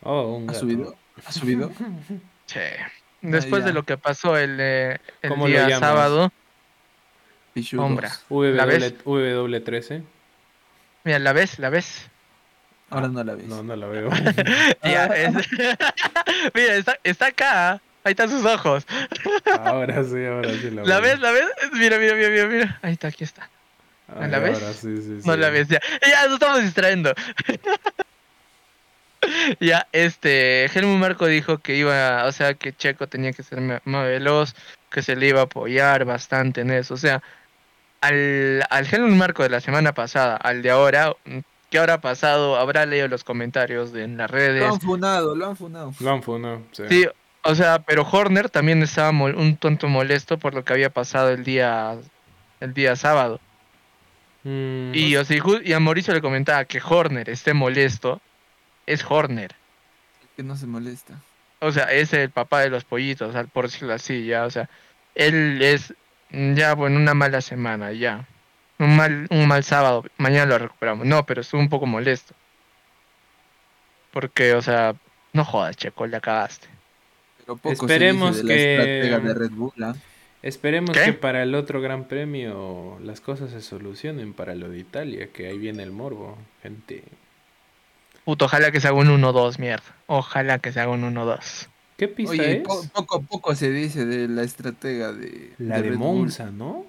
[0.03, 0.97] Oh, un ¿Ha subido?
[1.25, 1.71] ¿Ha subido?
[2.47, 2.61] sí.
[3.23, 6.33] Después de lo que pasó el, eh, el día sábado.
[7.62, 8.12] Sombra.
[8.29, 8.99] ¿La ves?
[9.05, 10.03] W13.
[11.05, 11.59] Mira, ¿la ves?
[11.59, 12.11] ¿La ves?
[12.91, 13.47] Ahora no la ves.
[13.47, 14.11] No, no la veo.
[14.83, 15.35] ya, es...
[16.55, 17.81] Mira, está, está acá.
[18.07, 18.87] Ahí están sus ojos.
[19.64, 21.19] Ahora sí, ahora sí la, ¿La ves?
[21.19, 21.47] ¿La ves?
[21.73, 22.79] Mira, mira, mira, mira, mira.
[22.83, 23.51] Ahí está, aquí está.
[24.21, 24.62] ¿La ves?
[24.62, 25.81] Ahora sí, sí, No la ves, ya.
[26.09, 27.12] Ya, nos estamos distrayendo.
[29.61, 34.07] ya, este, Helmut Marco dijo que iba, o sea, que Checo tenía que ser más
[34.07, 34.55] veloz,
[34.88, 36.95] que se le iba a apoyar bastante en eso.
[36.95, 37.25] O sea,
[38.03, 41.12] al, al Helmut Marco de la semana pasada, al de ahora,
[41.71, 42.55] ¿qué habrá pasado?
[42.55, 44.61] Habrá leído los comentarios de, en las redes.
[44.61, 45.92] Lo han funado, lo han funado.
[45.99, 46.85] Lo han funado, sí.
[46.88, 47.07] Sí,
[47.47, 51.45] o sea, pero Horner también estaba un tonto molesto por lo que había pasado el
[51.45, 51.97] día
[52.61, 53.41] el día sábado.
[54.45, 58.21] Mm, y, o sea, y a Mauricio le comentaba que Horner esté molesto,
[58.87, 59.55] es Horner.
[60.37, 61.21] Que no se molesta.
[61.61, 64.69] O sea, es el papá de los pollitos, por decirlo así, ya, o sea,
[65.15, 65.95] él es
[66.31, 68.27] ya, bueno, una mala semana, ya.
[68.79, 71.07] Un mal, un mal sábado, mañana lo recuperamos.
[71.07, 72.35] No, pero estuvo un poco molesto.
[74.13, 74.95] Porque, o sea,
[75.33, 76.07] no jodas, Checo,
[77.47, 79.15] le acabaste esperemos que
[79.83, 79.95] ¿ah?
[80.43, 85.29] esperemos que para el otro Gran Premio las cosas se solucionen para lo de Italia,
[85.33, 87.05] que ahí viene el morbo, gente.
[88.25, 89.85] Puto, ojalá que se haga un 1-2, mierda.
[90.09, 91.69] Ojalá que se haga un 1-2.
[91.97, 92.63] ¿Qué pista es?
[92.93, 95.53] poco a poco se dice de la estratega de.
[95.59, 96.85] La de, Monza, ¿no?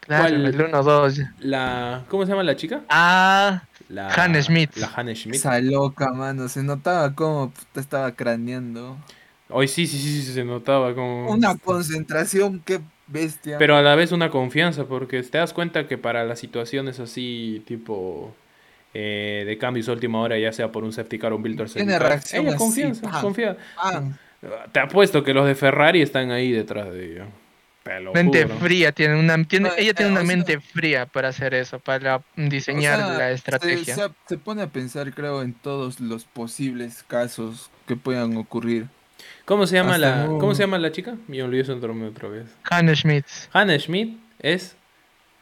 [0.00, 1.34] Claro, el 1-2.
[1.38, 2.82] La, ¿Cómo se llama la chica?
[2.88, 4.76] Ah, la Hanne Schmidt.
[4.76, 5.36] La Hanne Schmidt.
[5.36, 6.48] Esa loca, mano.
[6.48, 8.98] Se notaba como estaba craneando.
[9.50, 11.30] Hoy sí, sí, sí, sí, se notaba como...
[11.30, 13.58] Una concentración, qué bestia.
[13.58, 17.62] Pero a la vez una confianza, porque te das cuenta que para las situaciones así,
[17.66, 18.34] tipo
[18.94, 21.98] eh, de cambios última hora, ya sea por un safety car o un build Tiene
[21.98, 23.56] reacción ella confianza, confía.
[24.72, 27.26] Te apuesto que los de Ferrari están ahí detrás de ella.
[28.14, 32.98] Mente fría, tiene una, tiene, ella tiene una mente fría para hacer eso, para diseñar
[32.98, 34.10] la estrategia.
[34.26, 38.86] Se, pone a pensar, creo, en todos los posibles casos que puedan ocurrir.
[39.44, 41.16] ¿Cómo se llama, la, ¿cómo se llama la chica?
[41.26, 42.46] Me olvidé su nombre otra vez.
[42.70, 43.26] Hannah Schmidt.
[43.52, 44.76] Hannah Schmidt es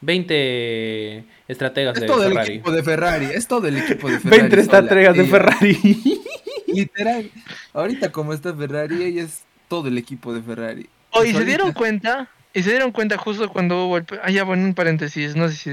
[0.01, 2.49] 20 estrategas es de todo Ferrari.
[2.49, 3.27] el equipo de Ferrari.
[3.27, 4.41] Es todo el equipo de Ferrari.
[4.43, 5.79] 20 estrategas de Ferrari.
[6.67, 7.31] Literal.
[7.73, 10.89] Ahorita como está Ferrari, ella es todo el equipo de Ferrari.
[11.11, 12.29] Oye, ¿se dieron cuenta?
[12.55, 14.07] Y se dieron cuenta justo cuando hubo el...
[14.23, 15.71] Ah, ya, bueno, un paréntesis, no sé si...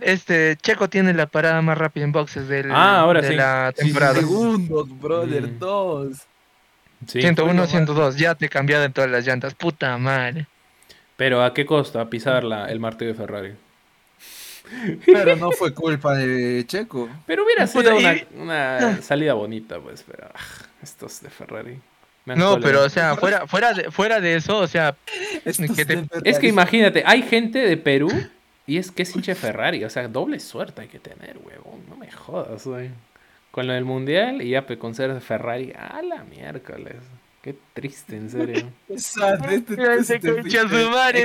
[0.00, 3.34] Este, Checo tiene la parada más rápida en boxes del, ah, ahora de sí.
[3.34, 4.14] la temporada.
[4.14, 5.58] segundos, brother, mm.
[5.58, 6.18] dos.
[7.06, 10.46] 101, 102, ya te cambiaron todas las llantas, puta madre.
[11.16, 13.54] Pero ¿a qué costa pisar la, el martillo de Ferrari?
[15.06, 17.08] Pero no fue culpa de Checo.
[17.26, 17.96] Pero hubiera sido
[18.36, 21.78] una, salida bonita, pues, pero ah, estos de Ferrari.
[22.26, 24.94] No, pero o sea, fuera, fuera, de, fuera de eso, o sea,
[25.44, 28.10] es que imagínate, hay gente de Perú
[28.66, 31.96] y es que es hincha Ferrari, o sea, doble suerte hay que tener, huevón, no
[31.96, 32.90] me jodas, güey.
[33.50, 36.96] Con lo del mundial y ya con ser de Ferrari, a la miércoles.
[37.40, 38.72] Qué triste, en serio.
[38.88, 39.14] es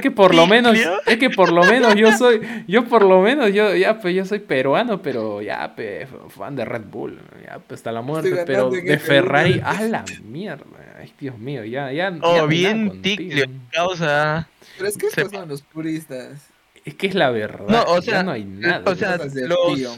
[0.02, 3.52] que por lo menos, es que por lo menos yo soy, yo por lo menos,
[3.52, 7.80] yo ya pues yo soy peruano, pero ya pues fan de Red Bull, ya pues
[7.80, 10.66] hasta la muerte, pero de Ferrari, a la mierda,
[11.00, 12.16] ay Dios mío, ya, ya.
[12.22, 14.48] Oh, bien ticlio, causa.
[14.78, 16.48] Pero es que estos son los puristas.
[16.86, 18.84] Es que es la verdad, no, o sea, no hay nada.
[18.86, 19.98] O sea, los, yo,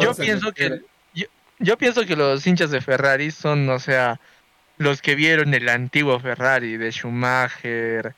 [0.00, 0.80] yo pienso que
[1.60, 4.18] yo, pienso que los hinchas de Ferrari son, o sea,
[4.78, 8.14] los que vieron el antiguo Ferrari de Schumacher,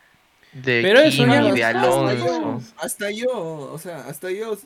[0.53, 2.63] de Pero Kimi, de Alonso.
[2.79, 3.31] Hasta yo,
[3.73, 4.57] o sea, hasta yo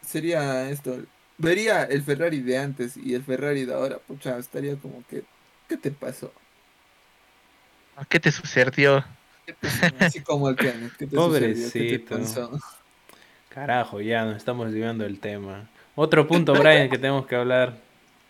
[0.00, 0.98] sería esto.
[1.38, 5.24] Vería el Ferrari de antes y el Ferrari de ahora, pucha, estaría como que,
[5.68, 6.32] ¿qué te pasó?
[8.08, 9.04] ¿Qué te sucedió?
[9.98, 12.18] Así como el piano, ¿qué te Pobrecito.
[13.48, 15.68] Carajo, ya nos estamos llevando el tema.
[15.94, 17.76] Otro punto, Brian, que tenemos que hablar.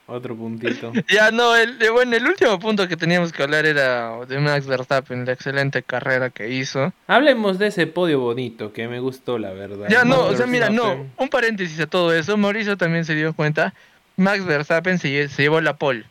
[0.06, 0.92] Otro puntito.
[1.08, 4.66] ya no, el, eh, bueno, el último punto que teníamos que hablar era de Max
[4.66, 6.92] Verstappen, la excelente carrera que hizo.
[7.06, 9.88] Hablemos de ese podio bonito que me gustó, la verdad.
[9.88, 12.36] Ya no, o sea, mira, no, un paréntesis a todo eso.
[12.36, 13.74] Mauricio también se dio cuenta.
[14.16, 16.04] Max Verstappen se, llevó la pole,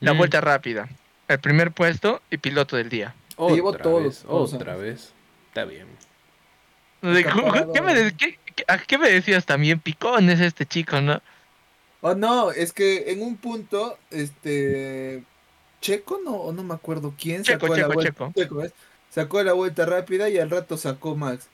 [0.00, 0.18] la mm.
[0.18, 0.88] vuelta rápida,
[1.28, 3.14] el primer puesto y piloto del día.
[3.36, 5.12] Otra llevó vez, otra vez.
[5.48, 5.86] Está bien.
[7.02, 8.38] ¿Qué me, qué,
[8.86, 9.78] qué me decías también?
[9.78, 11.20] Picón es este chico, ¿no?
[12.04, 15.22] Oh, no, es que en un punto, este.
[15.80, 18.32] Checo, no, no me acuerdo quién sacó la vuelta.
[18.34, 18.62] Checo.
[19.08, 21.46] Sacó la vuelta rápida y al rato sacó Max.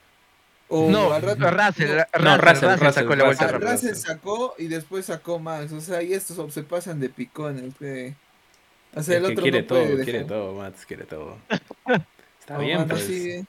[0.68, 3.72] O no, al rato, Russell, no, Russell, sacó la vuelta rápida.
[3.72, 5.72] Russell sacó y después sacó Max.
[5.72, 7.74] O sea, y estos se pasan de picones.
[7.78, 8.14] Que...
[8.94, 11.37] O sea, el, otro quiere todo, quiere todo, Max, quiere todo.
[12.40, 13.44] Está bien, pues.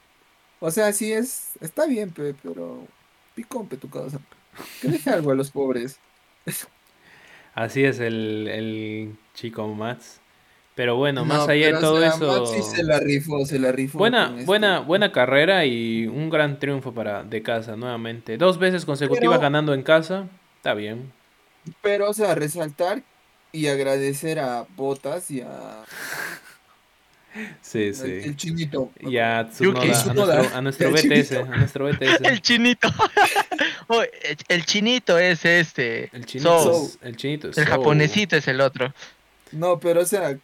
[0.60, 1.52] O sea, sí es.
[1.62, 2.86] Está bien, pero.
[3.36, 4.20] Picón, pe tu causa.
[4.82, 5.98] Que deje algo a los pobres.
[7.60, 10.22] Así es el, el chico Mats.
[10.76, 12.46] Pero bueno, más allá de todo eso.
[12.46, 13.98] sí se la rifó, se la rifó.
[13.98, 18.38] Buena, buena, este buena carrera y un gran triunfo para de casa nuevamente.
[18.38, 20.30] Dos veces consecutivas ganando en casa.
[20.56, 21.12] Está bien.
[21.82, 23.04] Pero, o sea, resaltar
[23.52, 25.84] y agradecer a Botas y a.
[27.62, 28.22] Sí, sí.
[28.24, 28.90] El, chinito.
[29.02, 32.22] Y a Tsunoda, a nuestro, BTS, a nuestro BTS.
[32.24, 32.90] El chinito.
[33.90, 34.04] oh,
[34.48, 36.10] el chinito es este.
[36.14, 36.90] El chinito.
[37.02, 37.50] El chinito.
[37.56, 38.94] El japonesito es el otro.
[39.52, 40.38] No, pero o sea,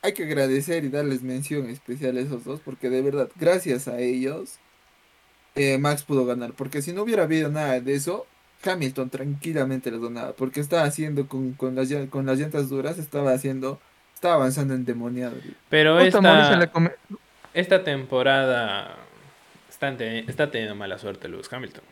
[0.00, 3.98] hay que agradecer y darles mención especial a esos dos, porque de verdad, gracias a
[4.00, 4.54] ellos,
[5.54, 6.54] eh, Max pudo ganar.
[6.54, 8.26] Porque si no hubiera habido nada de eso,
[8.64, 10.32] Hamilton tranquilamente les donaba.
[10.32, 13.78] Porque estaba haciendo con, con, las, con las llantas duras, estaba haciendo
[14.22, 15.34] está avanzando en demoniado.
[15.68, 16.70] Pero esta,
[17.54, 18.96] esta temporada
[19.68, 21.82] está, está, teniendo mala suerte Lewis Hamilton.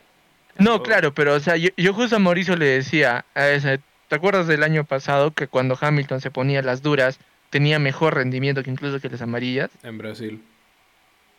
[0.57, 4.83] No, claro, pero o sea, yo, justo a Mauricio le decía, ¿te acuerdas del año
[4.83, 9.21] pasado que cuando Hamilton se ponía las duras tenía mejor rendimiento que incluso que las
[9.21, 9.69] amarillas?
[9.83, 10.41] En Brasil.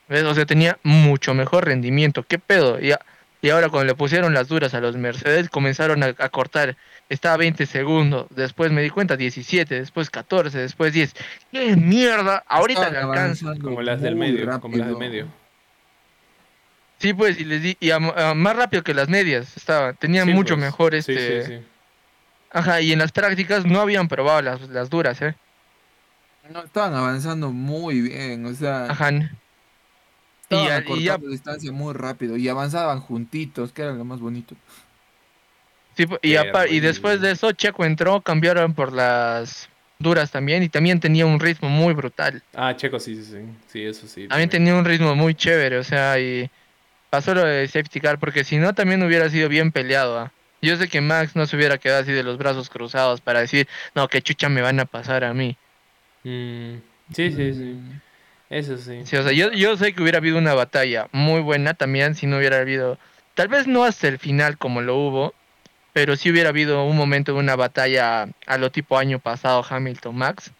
[0.09, 2.23] O sea, tenía mucho mejor rendimiento.
[2.23, 2.79] ¿Qué pedo?
[2.81, 3.01] Ya,
[3.43, 6.77] y ahora cuando le pusieron las duras a los Mercedes, comenzaron a, cortar.
[7.09, 11.13] Estaba 20 segundos, después me di cuenta 17, después 14, después 10.
[11.51, 12.45] ¡Qué mierda!
[12.47, 13.53] Ahorita le alcanza.
[13.61, 15.27] Como las del medio, como las del medio.
[17.03, 20.67] Sí, pues, y les di, y más rápido que las medias estaba, tenían mucho pues.
[20.67, 21.43] mejor este.
[21.45, 21.67] Sí, sí,
[22.53, 25.35] Ajá, y en las prácticas no habían probado las, las duras, ¿eh?
[26.53, 28.85] No, estaban avanzando muy bien, o sea.
[28.85, 29.11] Ajá.
[30.43, 34.55] Estaban y, ya, distancia muy rápido y avanzaban juntitos, que era lo más bonito.
[35.97, 41.01] Sí, y, y después de eso Checo entró, cambiaron por las duras también y también
[41.01, 42.45] tenía un ritmo muy brutal.
[42.55, 44.29] Ah, Checo sí, sí, sí, sí, eso sí.
[44.29, 46.49] También, tenía un ritmo muy chévere, o sea, y
[47.13, 50.19] pasó lo de safety car porque si no también hubiera sido bien peleado.
[50.19, 50.33] ¿ah?
[50.63, 53.69] Yo sé que Max no se hubiera quedado así de los brazos cruzados para decir,
[53.95, 55.59] no, qué chucha me van a pasar a mí.
[56.25, 56.77] Mm,
[57.15, 57.79] sí, sí, sí.
[58.49, 59.03] Eso sí.
[59.05, 62.27] Sí, o sea, yo, yo sé que hubiera habido una batalla muy buena también si
[62.27, 62.97] no hubiera habido,
[63.35, 65.35] tal vez no hasta el final como lo hubo,
[65.93, 70.17] pero si hubiera habido un momento de una batalla a lo tipo año pasado Hamilton
[70.17, 70.51] Max,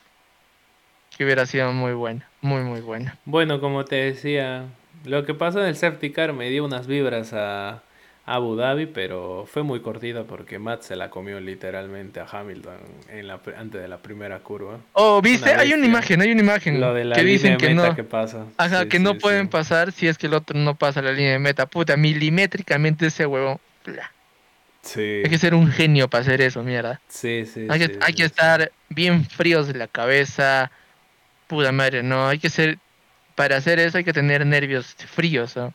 [1.17, 3.17] que hubiera sido muy buena, muy muy buena.
[3.25, 4.67] Bueno, como te decía,
[5.05, 7.83] lo que pasó en el safety car me dio unas vibras a
[8.25, 12.79] Abu Dhabi, pero fue muy cortita porque Matt se la comió literalmente a Hamilton
[13.11, 14.79] en la, antes de la primera curva.
[14.93, 17.97] Oh, viste, hay una imagen, hay una imagen Lo de la que dicen que no,
[17.97, 18.47] que pasa.
[18.59, 21.39] Ajá, que no pueden pasar si es que el otro no pasa la línea de
[21.41, 21.67] meta.
[21.67, 23.61] Puta, milimétricamente ese huevo.
[24.83, 25.23] Sí.
[25.25, 27.01] Hay que ser un genio para hacer eso, mierda.
[27.09, 27.67] Sí, sí.
[27.69, 30.71] Hay que, hay que estar bien fríos de la cabeza.
[31.49, 32.29] Puta madre, no.
[32.29, 32.79] Hay que ser.
[33.35, 35.73] Para hacer eso hay que tener nervios fríos, ¿no?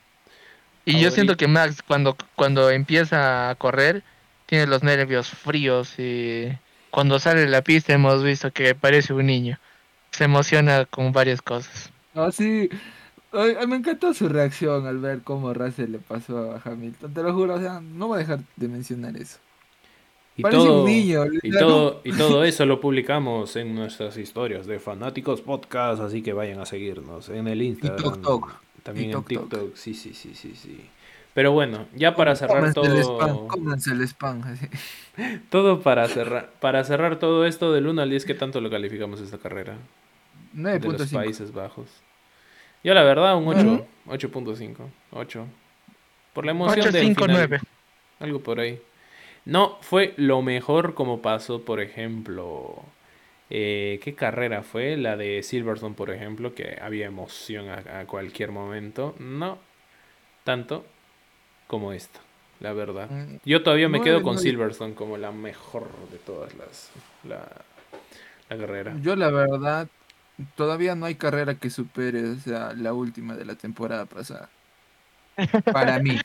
[0.86, 4.04] Y yo siento que Max cuando, cuando empieza a correr
[4.46, 6.48] tiene los nervios fríos y
[6.92, 9.60] cuando sale de la pista hemos visto que parece un niño.
[10.12, 11.92] Se emociona con varias cosas.
[12.16, 12.70] Ah, sí.
[13.68, 17.14] me encantó su reacción al ver cómo Russell le pasó a Hamilton.
[17.14, 19.40] Te lo juro, o sea, no voy a dejar de mencionar eso.
[20.38, 21.26] Y todo, un niño.
[21.42, 26.32] Y todo, y todo eso lo publicamos en nuestras historias de Fanáticos Podcast, así que
[26.32, 28.22] vayan a seguirnos en el Instagram.
[28.84, 30.80] También en TikTok, sí, sí, sí, sí, sí.
[31.34, 32.86] Pero bueno, ya para cerrar todo.
[32.86, 33.48] El spam,
[33.92, 34.44] el spam.
[35.50, 39.20] todo para cerrar, para cerrar todo esto del 1 al 10, ¿qué tanto lo calificamos
[39.20, 39.76] esta carrera?
[40.56, 40.80] 9.5.
[40.80, 41.88] De los Países Bajos.
[42.84, 44.78] Yo la verdad, un 8, 8.5,
[45.12, 45.48] 8.
[46.34, 47.60] Por la emoción 8, del 5, final, 9.
[48.20, 48.80] Algo por ahí.
[49.48, 52.84] No fue lo mejor como pasó, por ejemplo,
[53.50, 54.98] eh, ¿Qué carrera fue?
[54.98, 59.16] La de Silverstone, por ejemplo, que había emoción a, cualquier momento.
[59.20, 59.58] No
[60.44, 60.86] tanto
[61.68, 62.20] como esta,
[62.60, 63.10] la verdad.
[63.10, 66.92] Mm, Yo todavía me quedo con Silverstone como la mejor de todas las.
[67.24, 67.48] La,
[68.50, 68.98] la carrera.
[69.02, 69.88] Yo, la verdad,
[70.56, 74.50] todavía no hay carrera que supere, o sea, la última de la temporada pasada.
[75.72, 76.20] Para mí.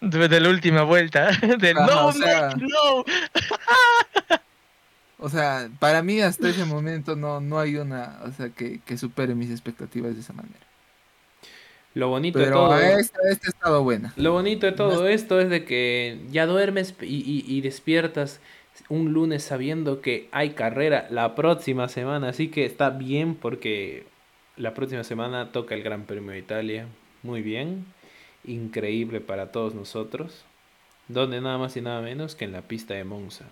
[0.00, 1.30] De la última vuelta.
[1.74, 3.04] no, no.
[5.18, 9.34] O sea, para mí hasta ese momento no, no hay una, o sea, que, supere
[9.34, 10.60] mis expectativas de esa manera.
[11.94, 12.78] Lo bonito de todo.
[12.78, 14.12] Esta, esta ha estado buena.
[14.16, 18.40] Lo bonito de todo esto es de que ya duermes y, y, despiertas
[18.90, 22.28] un lunes sabiendo que hay carrera la próxima semana.
[22.28, 24.06] Así que está bien porque
[24.56, 26.86] la próxima semana toca el Gran Premio de Italia.
[27.22, 27.86] Muy bien.
[28.46, 30.44] Increíble para todos nosotros.
[31.08, 33.44] Donde nada más y nada menos que en la pista de Monza.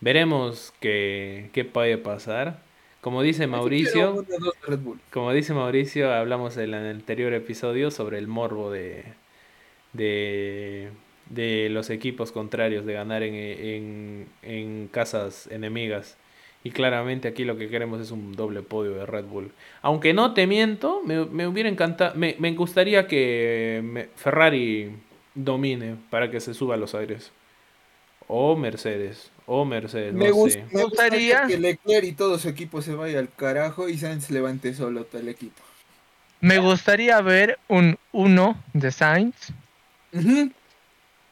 [0.00, 2.60] Veremos qué, qué puede pasar.
[3.00, 4.26] Como dice Mauricio,
[5.10, 9.04] como dice Mauricio, hablamos en el anterior episodio sobre el morbo de,
[9.94, 10.90] de,
[11.30, 16.18] de los equipos contrarios de ganar en, en, en, casas enemigas.
[16.62, 19.50] Y claramente aquí lo que queremos es un doble podio de Red Bull.
[19.80, 24.90] Aunque no te miento, me, me hubiera encantado, me, me gustaría que Ferrari
[25.34, 27.32] domine para que se suba a los aires.
[28.26, 29.30] O Mercedes.
[29.46, 30.14] O Mercedes.
[30.14, 34.74] Me, gustaría que Leclerc y todo su equipo se vaya al carajo y Sainz levante
[34.74, 35.60] solo todo el equipo.
[36.40, 39.52] Me gustaría ver un 1 de Sainz.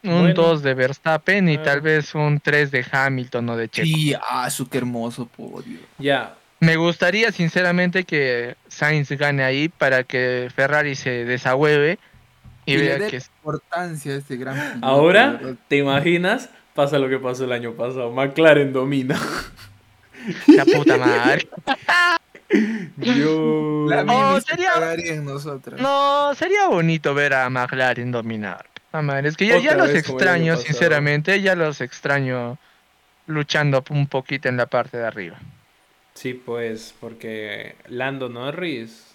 [0.03, 3.85] Un 2 de Verstappen y tal vez un 3 de Hamilton o de Checo.
[3.85, 5.79] Sí, ah, su qué hermoso podio.
[5.97, 6.35] Ya.
[6.61, 11.99] Me gustaría sinceramente que Sainz gane ahí para que Ferrari se desahueve
[12.65, 16.49] y, vea que es importancia este gran Ahora, ¿te imaginas?
[16.75, 18.11] Pasa lo que pasó el año pasado.
[18.11, 19.19] McLaren domina.
[20.47, 21.47] La puta madre.
[22.97, 23.85] Yo...
[23.87, 24.71] La oh, sería...
[25.77, 28.65] No, sería bonito ver a McLaren dominar.
[29.23, 32.57] Es que ya, los extraño, sinceramente, ya los extraño
[33.27, 35.37] luchando un poquito en la parte de arriba.
[36.13, 39.05] Sí, pues, porque Lando Norris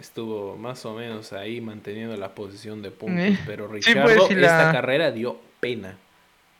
[0.00, 4.72] estuvo más o menos ahí manteniendo la posición de puntos, eh, pero pues, Richardo esta
[4.72, 5.96] carrera dio pena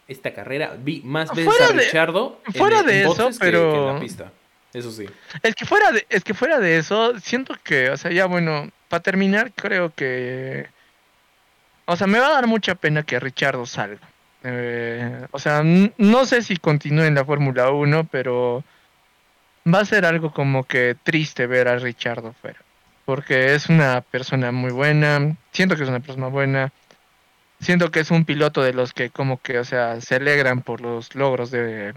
[0.09, 0.77] esta carrera.
[0.79, 4.33] Vi más veces a Richardo fuera de eso, pero en la pista.
[4.73, 5.07] Eso sí.
[5.43, 8.71] Es que fuera de, es que fuera de eso, siento que, o sea, ya bueno,
[8.89, 10.67] para terminar, creo que,
[11.87, 14.09] o sea, me va a dar mucha pena que Richardo salga.
[14.43, 18.63] Eh, o sea, no sé si continúe en la Fórmula 1, pero
[19.73, 22.61] va a ser algo como que triste ver a Richardo fuera.
[23.05, 26.73] Porque es una persona muy buena, siento que es una persona buena,
[27.61, 30.81] siento que es un piloto de los que como que, o sea, se alegran por
[30.81, 31.95] los logros de,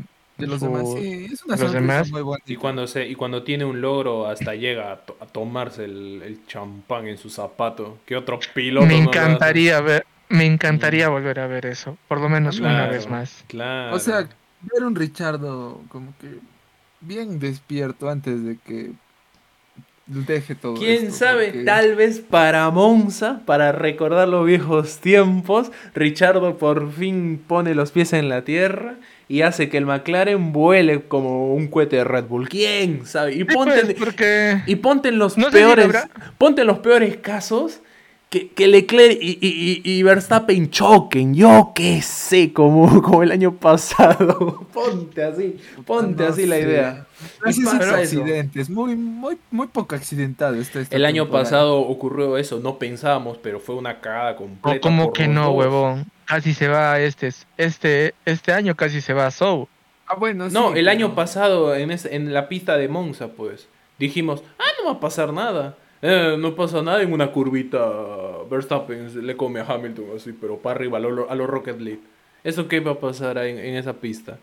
[0.48, 0.84] los demás.
[0.98, 2.12] Sí, es una los demás.
[2.12, 2.44] muy buena.
[2.46, 7.18] Y cuando, se, y cuando tiene un logro hasta llega a, tomarse el, champán en
[7.18, 8.86] su zapato, que otro piloto.
[8.86, 11.12] Me encantaría ver, me encantaría mm.
[11.12, 13.44] volver a ver eso, por lo menos una vez más.
[13.48, 13.96] Claro.
[13.96, 14.28] O sea,
[14.62, 16.40] ver un Richardo como que
[17.02, 18.92] bien despierto antes de que
[20.10, 20.76] deje todo.
[20.76, 27.76] Quién sabe, tal vez para Monza, para recordar los viejos tiempos, Richardo por fin pone
[27.76, 28.96] los pies en la tierra
[29.30, 32.50] y hace que el McLaren vuele como un cohete de Red Bull.
[32.50, 33.36] ¿Quién sabe?
[33.36, 34.16] Y ponte, pues,
[34.66, 35.96] y ponte en los peores,
[36.40, 37.80] ponte en los peores casos
[38.30, 43.56] que, que Leclerc y, y, y, Verstappen choquen, yo qué sé, como, como el año
[43.56, 44.68] pasado.
[44.74, 47.06] ponte así, ponte así la idea.
[47.44, 53.38] Así accidentes, muy, muy, muy poco accidentado este, El año pasado ocurrió eso, no pensábamos,
[53.38, 54.80] pero fue una cagada completa.
[54.80, 56.06] como que no, huevón.
[56.30, 59.68] Casi se va este, este, este año casi se va a Sou.
[60.06, 63.68] Ah, bueno, No, el año pasado en, en la pista de Monza, pues,
[63.98, 65.76] dijimos, ah, no va a pasar nada.
[66.04, 67.80] Eh, no pasa nada en una curvita.
[68.48, 72.02] Verstappen le come a Hamilton así, pero para arriba a los Rocket League.
[72.44, 74.38] ¿Eso qué va a pasar en, en, esa pista?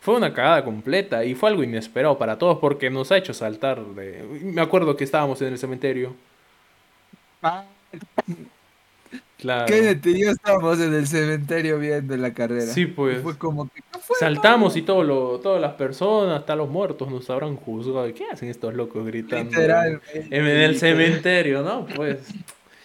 [0.00, 3.84] Fue una cagada completa y fue algo inesperado para todos porque nos ha hecho saltar.
[3.84, 4.22] De...
[4.44, 6.14] Me acuerdo que estábamos en el cementerio.
[9.42, 9.66] Claro.
[9.66, 12.72] Kennedy y yo estábamos en el cementerio viendo la carrera.
[12.72, 13.20] Sí, pues.
[13.22, 13.82] fue como que.
[14.20, 18.06] Saltamos y todo lo, todas las personas, hasta los muertos, nos habrán juzgado.
[18.14, 19.58] ¿Qué hacen estos locos gritando?
[20.14, 21.86] En, el cementerio, ¿no?
[21.86, 22.18] Pues.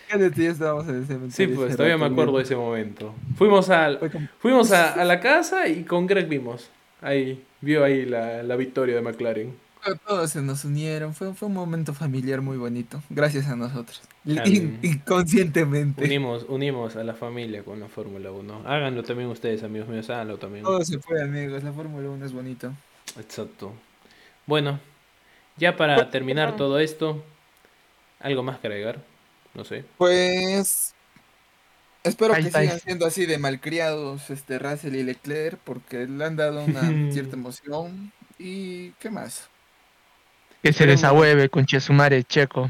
[0.09, 1.31] Kennedy y yo estábamos en el cementerio.
[1.31, 3.13] Sí, pues, todavía me acuerdo de ese momento.
[3.35, 3.99] Fuimos, al,
[4.39, 6.71] fuimos a, a, la casa y con Greg vimos.
[7.01, 11.53] Ahí, vio ahí la, la victoria de McLaren todos se nos unieron, fue, fue un
[11.53, 16.03] momento familiar muy bonito, gracias a nosotros, inconscientemente.
[16.03, 18.63] Unimos, unimos a la familia con la Fórmula 1.
[18.65, 20.63] Háganlo también ustedes, amigos míos, háganlo también.
[20.63, 22.73] Todo se fue, amigos, la Fórmula 1 es bonito.
[23.17, 23.73] Exacto.
[24.45, 24.79] Bueno,
[25.57, 27.23] ya para terminar todo esto,
[28.19, 29.03] ¿algo más que agregar?
[29.53, 29.85] No sé.
[29.97, 30.93] Pues
[32.07, 36.63] Espero que sigan siendo así de malcriados este Russell y Leclerc porque le han dado
[36.63, 36.81] una
[37.11, 38.11] cierta emoción.
[38.39, 39.49] ¿Y qué más?
[40.63, 42.69] Que se desahueve con Chesumare Checo.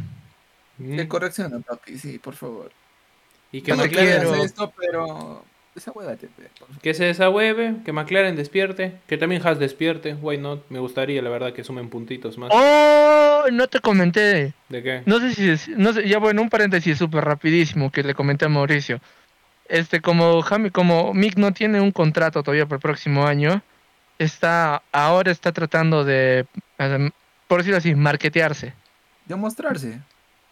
[0.78, 2.72] Que corrección, papi, sí, por favor.
[3.52, 5.44] Y que McLaren esto, pero
[6.82, 10.16] que se desahueve, que McLaren despierte, que también Haas despierte.
[10.16, 10.64] Why not?
[10.70, 12.50] Me gustaría, la verdad, que sumen puntitos más.
[12.52, 13.44] ¡Oh!
[13.52, 14.54] No te comenté.
[14.70, 15.04] ¿De qué?
[15.06, 18.46] No sé si es, no sé, ya bueno, un paréntesis súper rapidísimo que le comenté
[18.46, 19.00] a Mauricio.
[19.70, 23.62] Este, como Jami, como Mick no tiene un contrato todavía para el próximo año,
[24.18, 26.46] está, ahora está tratando de
[27.48, 28.74] por decirlo así, marketearse.
[29.26, 30.00] Demostrarse.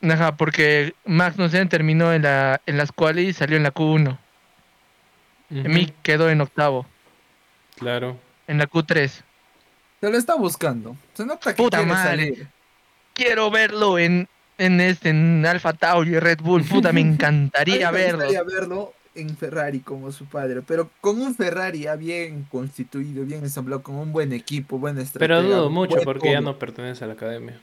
[0.01, 4.17] Ajá, porque Magnussen terminó en, la, en las cuales y salió en la Q1.
[5.51, 6.85] Uh quedó en octavo.
[7.77, 8.19] Claro.
[8.47, 9.09] En la Q3.
[10.01, 10.95] Se lo está buscando.
[11.13, 12.47] Se nota que Puta madre.
[13.13, 14.27] Quiero verlo en,
[14.57, 16.63] en este, en Alfa Tauri, Red Bull.
[16.63, 18.17] Puta, me encantaría verlo.
[18.19, 23.25] Me encantaría verlo en Ferrari como su padre, pero con un Ferrari ya bien constituido,
[23.25, 25.37] bien ensamblado, con un buen equipo, buena estrategia.
[25.37, 27.59] Pero dudo mucho porque ya no pertenece a la academia.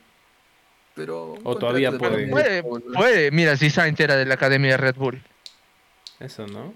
[0.94, 2.28] Pero o todavía puede.
[2.28, 2.62] puede.
[2.62, 5.22] Puede, mira, si Sainz era de la academia de Red Bull.
[6.20, 6.74] Eso, ¿no?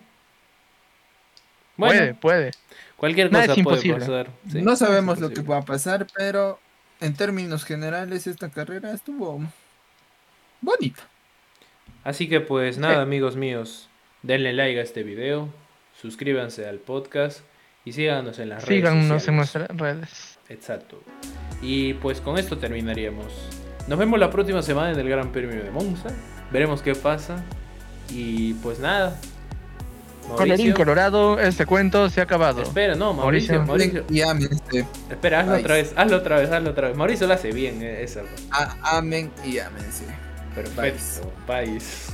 [1.76, 2.52] puede, puede.
[2.96, 4.30] Cualquier cosa puede pasar.
[4.44, 6.58] No sabemos lo que va a pasar, pero
[7.00, 9.40] en términos generales esta carrera estuvo
[10.60, 11.02] bonita.
[12.04, 13.88] Así que pues nada, amigos míos.
[14.26, 15.48] Denle like a este video,
[16.00, 17.42] suscríbanse al podcast
[17.84, 18.80] y síganos en las redes.
[18.80, 20.38] Síganos en nuestras redes.
[20.48, 21.00] Exacto.
[21.62, 23.26] Y pues con esto terminaríamos.
[23.86, 26.08] Nos vemos la próxima semana en el Gran Premio de Monza.
[26.50, 27.44] Veremos qué pasa.
[28.10, 29.16] Y pues nada.
[30.34, 32.62] Colorín colorado, este cuento se ha acabado.
[32.62, 33.62] Espera, no, Mauricio.
[33.62, 34.04] Mauricio.
[35.08, 36.96] Espera, hazlo otra vez, hazlo otra vez, hazlo otra vez.
[36.96, 38.22] Mauricio lo hace bien, eh, eso.
[38.82, 39.84] amén y amén,
[40.52, 42.12] Perfecto, país.